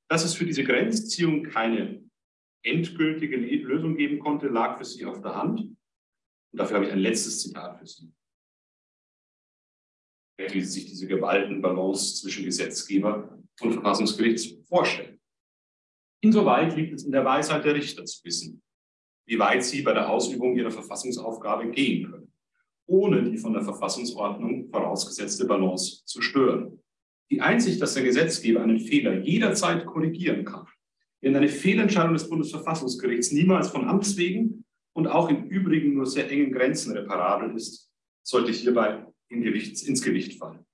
Dass 0.09 0.23
es 0.23 0.33
für 0.33 0.45
diese 0.45 0.63
Grenzziehung 0.63 1.43
keine 1.43 2.03
endgültige 2.63 3.37
Lösung 3.37 3.95
geben 3.95 4.19
konnte, 4.19 4.47
lag 4.47 4.77
für 4.77 4.85
sie 4.85 5.05
auf 5.05 5.21
der 5.21 5.35
Hand. 5.35 5.61
Und 5.61 5.77
dafür 6.59 6.77
habe 6.77 6.85
ich 6.85 6.91
ein 6.91 6.99
letztes 6.99 7.41
Zitat 7.41 7.79
für 7.79 7.85
Sie. 7.85 8.11
Wie 10.37 10.61
Sie 10.61 10.65
sich 10.65 10.85
diese 10.85 11.07
Gewaltenbalance 11.07 12.21
zwischen 12.21 12.45
Gesetzgeber 12.45 13.37
und 13.61 13.73
Verfassungsgericht 13.73 14.67
vorstellen. 14.67 15.19
Insoweit 16.21 16.75
liegt 16.75 16.93
es 16.93 17.03
in 17.03 17.11
der 17.11 17.23
Weisheit 17.23 17.63
der 17.63 17.75
Richter 17.75 18.05
zu 18.05 18.23
wissen, 18.25 18.61
wie 19.25 19.39
weit 19.39 19.63
sie 19.63 19.81
bei 19.81 19.93
der 19.93 20.09
Ausübung 20.09 20.55
ihrer 20.57 20.71
Verfassungsaufgabe 20.71 21.69
gehen 21.71 22.11
können, 22.11 22.28
ohne 22.89 23.23
die 23.23 23.37
von 23.37 23.53
der 23.53 23.61
Verfassungsordnung 23.61 24.67
vorausgesetzte 24.69 25.45
Balance 25.45 26.03
zu 26.05 26.21
stören. 26.21 26.79
Die 27.31 27.39
Einsicht, 27.39 27.81
dass 27.81 27.93
der 27.93 28.03
Gesetzgeber 28.03 28.61
einen 28.61 28.79
Fehler 28.79 29.19
jederzeit 29.19 29.85
korrigieren 29.85 30.43
kann, 30.43 30.65
während 31.21 31.37
eine 31.37 31.47
Fehlentscheidung 31.47 32.13
des 32.13 32.27
Bundesverfassungsgerichts 32.27 33.31
niemals 33.31 33.69
von 33.69 33.87
Amts 33.87 34.17
wegen 34.17 34.65
und 34.93 35.07
auch 35.07 35.29
im 35.29 35.45
Übrigen 35.45 35.93
nur 35.93 36.07
sehr 36.07 36.29
engen 36.31 36.51
Grenzen 36.51 36.97
reparabel 36.97 37.55
ist, 37.55 37.91
sollte 38.23 38.51
hierbei 38.51 39.05
in 39.29 39.43
Gewicht, 39.43 39.83
ins 39.83 40.01
Gewicht 40.01 40.39
fallen. 40.39 40.65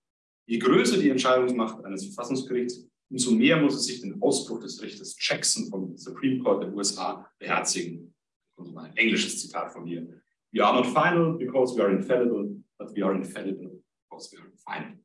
Je 0.47 0.58
größer 0.60 0.97
die 0.97 1.10
Entscheidungsmacht 1.10 1.84
eines 1.84 2.06
Verfassungsgerichts, 2.06 2.88
umso 3.10 3.32
mehr 3.32 3.62
muss 3.62 3.75
es 3.75 3.86
sich 3.86 4.01
den 4.01 4.21
Ausdruck 4.21 4.62
des 4.62 4.82
Richters 4.82 5.17
Jackson 5.19 5.67
vom 5.69 5.97
Supreme 5.97 6.41
Court 6.41 6.63
der 6.63 6.73
USA 6.73 7.30
beherzigen. 7.38 8.13
Mal 8.58 8.86
ein 8.86 8.97
englisches 8.97 9.41
Zitat 9.41 9.73
von 9.73 9.84
mir. 9.84 10.08
We 10.56 10.63
are 10.63 10.74
not 10.74 10.86
final 10.86 11.38
because 11.38 11.76
we 11.76 11.84
are 11.84 11.91
infallible, 11.91 12.50
but 12.80 12.96
we 12.96 13.04
are 13.04 13.13
infallible 13.13 13.72
because 14.10 14.32
we 14.32 14.39
are 14.39 14.50
final. 14.63 14.98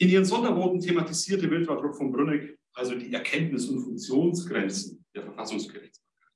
In 0.00 0.08
ihren 0.08 0.24
Sonderboten 0.24 0.80
thematisierte 0.80 1.48
Wiltraud 1.48 1.96
von 1.96 2.10
Brünneck 2.10 2.58
also 2.74 2.96
die 2.96 3.12
Erkenntnis- 3.12 3.68
und 3.68 3.80
Funktionsgrenzen 3.80 5.04
der 5.14 5.22
Verfassungsgerichtsbarkeit. 5.22 6.32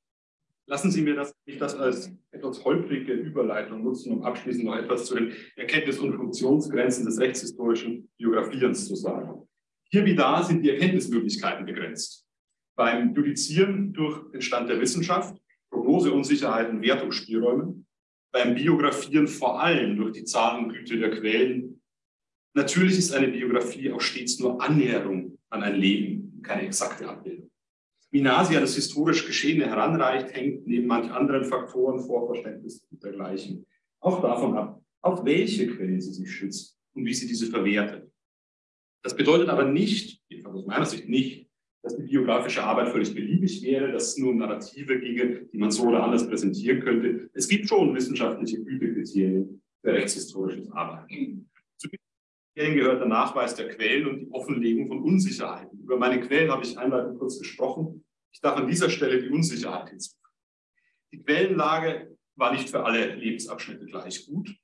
Lassen 0.67 0.91
Sie 0.93 1.03
mir 1.03 1.17
das, 1.17 1.35
mich 1.45 1.59
das 1.59 1.75
als 1.75 2.13
etwas 2.31 2.65
holprige 2.65 3.13
Überleitung 3.13 3.83
nutzen, 3.83 4.13
um 4.13 4.23
abschließend 4.23 4.65
noch 4.65 4.77
etwas 4.77 5.07
zu 5.07 5.17
den 5.17 5.33
Erkenntnis- 5.57 5.99
und 5.99 6.15
Funktionsgrenzen 6.15 7.05
des 7.05 7.19
rechtshistorischen 7.19 8.09
Biografierens 8.19 8.87
zu 8.87 8.95
sagen. 8.95 9.49
Hier 9.91 10.05
wie 10.05 10.15
da 10.15 10.45
sind 10.45 10.63
die 10.63 10.71
Erkenntnismöglichkeiten 10.71 11.67
begrenzt. 11.67 12.25
Beim 12.77 13.15
Judizieren 13.15 13.93
durch 13.93 14.31
den 14.31 14.43
Stand 14.43 14.71
der 14.71 14.81
Wissenschaft, 14.81 15.42
Prognoseunsicherheiten, 15.73 16.81
Wertungsspielräume, 16.83 17.85
beim 18.33 18.55
Biografieren 18.55 19.27
vor 19.27 19.61
allem 19.61 19.97
durch 19.97 20.13
die 20.13 20.25
Zahlengüte 20.25 20.99
der 20.99 21.11
Quellen 21.11 21.83
Natürlich 22.55 22.99
ist 22.99 23.15
eine 23.15 23.29
Biografie 23.29 23.91
auch 23.93 24.01
stets 24.01 24.39
nur 24.39 24.63
Annäherung 24.63 25.39
an 25.49 25.63
ein 25.63 25.77
Leben, 25.77 26.43
keine 26.43 26.67
exakte 26.67 27.09
Abbildung. 27.09 27.51
Wie 28.11 28.21
Nasi 28.21 28.55
an 28.55 28.61
das 28.61 28.75
historisch 28.75 29.25
Geschehene 29.25 29.67
heranreicht, 29.67 30.35
hängt 30.35 30.67
neben 30.67 30.87
manch 30.87 31.11
anderen 31.11 31.45
Faktoren, 31.45 32.01
Vorverständnis 32.01 32.87
und 32.91 33.03
dergleichen, 33.03 33.67
auch 34.01 34.21
davon 34.21 34.55
ab, 34.55 34.83
auf 35.01 35.25
welche 35.25 35.67
Quellen 35.67 36.01
sie 36.01 36.13
sich 36.13 36.31
schützt 36.31 36.79
und 36.95 37.07
wie 37.07 37.15
sie 37.15 37.27
diese 37.27 37.47
verwertet. 37.47 38.13
Das 39.03 39.17
bedeutet 39.17 39.49
aber 39.49 39.65
nicht, 39.65 40.21
jedenfalls 40.29 40.57
aus 40.57 40.67
meiner 40.67 40.85
Sicht 40.85 41.09
nicht, 41.09 41.49
dass 41.83 41.97
die 41.97 42.05
biografische 42.05 42.63
Arbeit 42.63 42.91
völlig 42.91 43.13
beliebig 43.15 43.63
wäre, 43.63 43.91
dass 43.91 44.09
es 44.09 44.19
nur 44.19 44.35
Narrative 44.35 45.01
ginge, 45.01 45.47
die 45.53 45.59
man 45.59 45.71
so 45.71 45.89
oder 45.89 46.05
anders 46.05 46.29
präsentieren 46.29 46.81
könnte. 46.81 47.29
Es 47.35 47.49
gibt 47.49 47.69
schon 47.69 47.95
wissenschaftliche 47.95 48.63
Gütekriterien 48.63 49.61
für 49.81 49.93
rechtshistorisches 49.93 50.71
Arbeiten. 50.71 51.51
Hierhin 52.55 52.77
gehört 52.77 53.01
der 53.01 53.09
Nachweis 53.09 53.55
der 53.55 53.69
Quellen 53.69 54.07
und 54.07 54.21
die 54.21 54.31
Offenlegung 54.31 54.87
von 54.87 55.03
Unsicherheiten. 55.03 55.81
Über 55.81 55.97
meine 55.97 56.21
Quellen 56.21 56.51
habe 56.51 56.65
ich 56.65 56.79
einleitend 56.79 57.19
kurz 57.19 57.39
gesprochen. 57.39 58.05
Ich 58.31 58.41
darf 58.41 58.57
an 58.57 58.69
dieser 58.69 58.91
Stelle 58.91 59.23
die 59.23 59.31
Unsicherheit 59.31 59.89
hinzufügen. 59.89 60.23
Die 61.13 61.23
Quellenlage 61.23 62.17
war 62.37 62.53
nicht 62.53 62.69
für 62.69 62.85
alle 62.85 63.15
Lebensabschnitte 63.15 63.87
gleich 63.87 64.27
gut. 64.27 64.55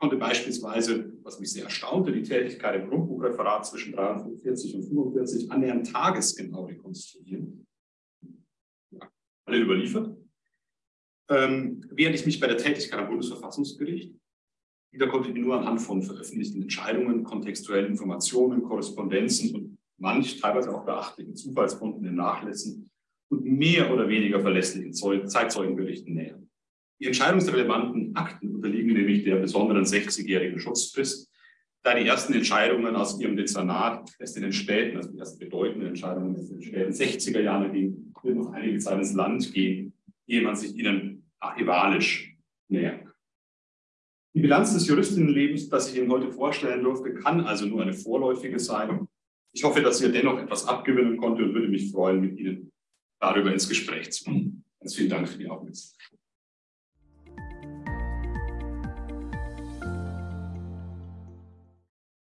Konnte 0.00 0.16
beispielsweise, 0.16 1.12
was 1.22 1.38
mich 1.38 1.52
sehr 1.52 1.64
erstaunte, 1.64 2.10
die 2.10 2.22
Tätigkeit 2.22 2.82
im 2.82 2.88
Grundbuchreferat 2.88 3.66
zwischen 3.66 3.92
43 3.92 4.74
und 4.74 4.84
45 4.84 5.52
annähernd 5.52 5.92
tagesgenau 5.92 6.64
rekonstruieren. 6.64 7.66
Ja, 8.90 9.10
alle 9.44 9.58
überliefert. 9.58 10.16
Ähm, 11.28 11.84
während 11.90 12.16
ich 12.16 12.26
mich 12.26 12.40
bei 12.40 12.48
der 12.48 12.56
Tätigkeit 12.56 12.98
am 12.98 13.08
Bundesverfassungsgericht 13.08 14.14
wieder 14.92 15.06
konnte 15.06 15.28
ich 15.28 15.36
nur 15.36 15.56
anhand 15.56 15.80
von 15.80 16.02
veröffentlichten 16.02 16.62
Entscheidungen, 16.62 17.22
kontextuellen 17.22 17.92
Informationen, 17.92 18.62
Korrespondenzen 18.62 19.54
und 19.54 19.78
manch 19.98 20.40
teilweise 20.40 20.74
auch 20.74 20.84
beachtlichen 20.84 21.36
Zufallsfunden 21.36 22.04
in 22.04 22.16
Nachlässen 22.16 22.90
und 23.28 23.44
mehr 23.44 23.92
oder 23.92 24.08
weniger 24.08 24.40
verlässlichen 24.40 24.92
Zeitzeugenberichten 24.92 26.14
nähern. 26.14 26.49
Die 27.00 27.06
entscheidungsrelevanten 27.06 28.14
Akten 28.14 28.54
unterliegen 28.54 28.92
nämlich 28.92 29.24
der 29.24 29.36
besonderen 29.36 29.84
60-jährigen 29.84 30.60
Schutzfrist, 30.60 31.30
da 31.82 31.94
die 31.94 32.06
ersten 32.06 32.34
Entscheidungen 32.34 32.94
aus 32.94 33.18
ihrem 33.18 33.36
Dezernat 33.36 34.10
erst 34.18 34.36
in 34.36 34.42
den 34.42 34.52
späten, 34.52 34.98
also 34.98 35.10
die 35.10 35.18
ersten 35.18 35.38
bedeutenden 35.38 35.88
Entscheidungen 35.88 36.36
erst 36.36 36.50
in 36.50 36.60
den 36.60 36.62
späten 36.62 36.92
60er 36.92 37.40
Jahren 37.40 37.72
ging, 37.72 38.12
wird 38.22 38.36
noch 38.36 38.52
einige 38.52 38.78
Zeit 38.78 38.98
ins 38.98 39.14
Land 39.14 39.50
gehen, 39.54 39.94
ehe 40.26 40.42
man 40.42 40.56
sich 40.56 40.76
ihnen 40.76 41.30
archivalisch 41.38 42.36
nähert. 42.68 43.06
Die 44.34 44.40
Bilanz 44.40 44.74
des 44.74 44.86
Juristinnenlebens, 44.86 45.70
das 45.70 45.90
ich 45.90 45.98
Ihnen 45.98 46.10
heute 46.10 46.30
vorstellen 46.30 46.84
durfte, 46.84 47.14
kann 47.14 47.40
also 47.40 47.66
nur 47.66 47.82
eine 47.82 47.94
vorläufige 47.94 48.60
sein. 48.60 49.08
Ich 49.52 49.64
hoffe, 49.64 49.82
dass 49.82 50.00
ihr 50.00 50.12
dennoch 50.12 50.38
etwas 50.38 50.68
abgewinnen 50.68 51.16
konnte 51.16 51.42
und 51.42 51.54
würde 51.54 51.66
mich 51.66 51.90
freuen, 51.90 52.20
mit 52.20 52.38
Ihnen 52.38 52.70
darüber 53.18 53.52
ins 53.52 53.68
Gespräch 53.68 54.12
zu 54.12 54.24
kommen. 54.24 54.64
Ganz 54.78 54.94
vielen 54.94 55.10
Dank 55.10 55.28
für 55.28 55.38
die 55.38 55.48
Aufmerksamkeit. 55.48 56.19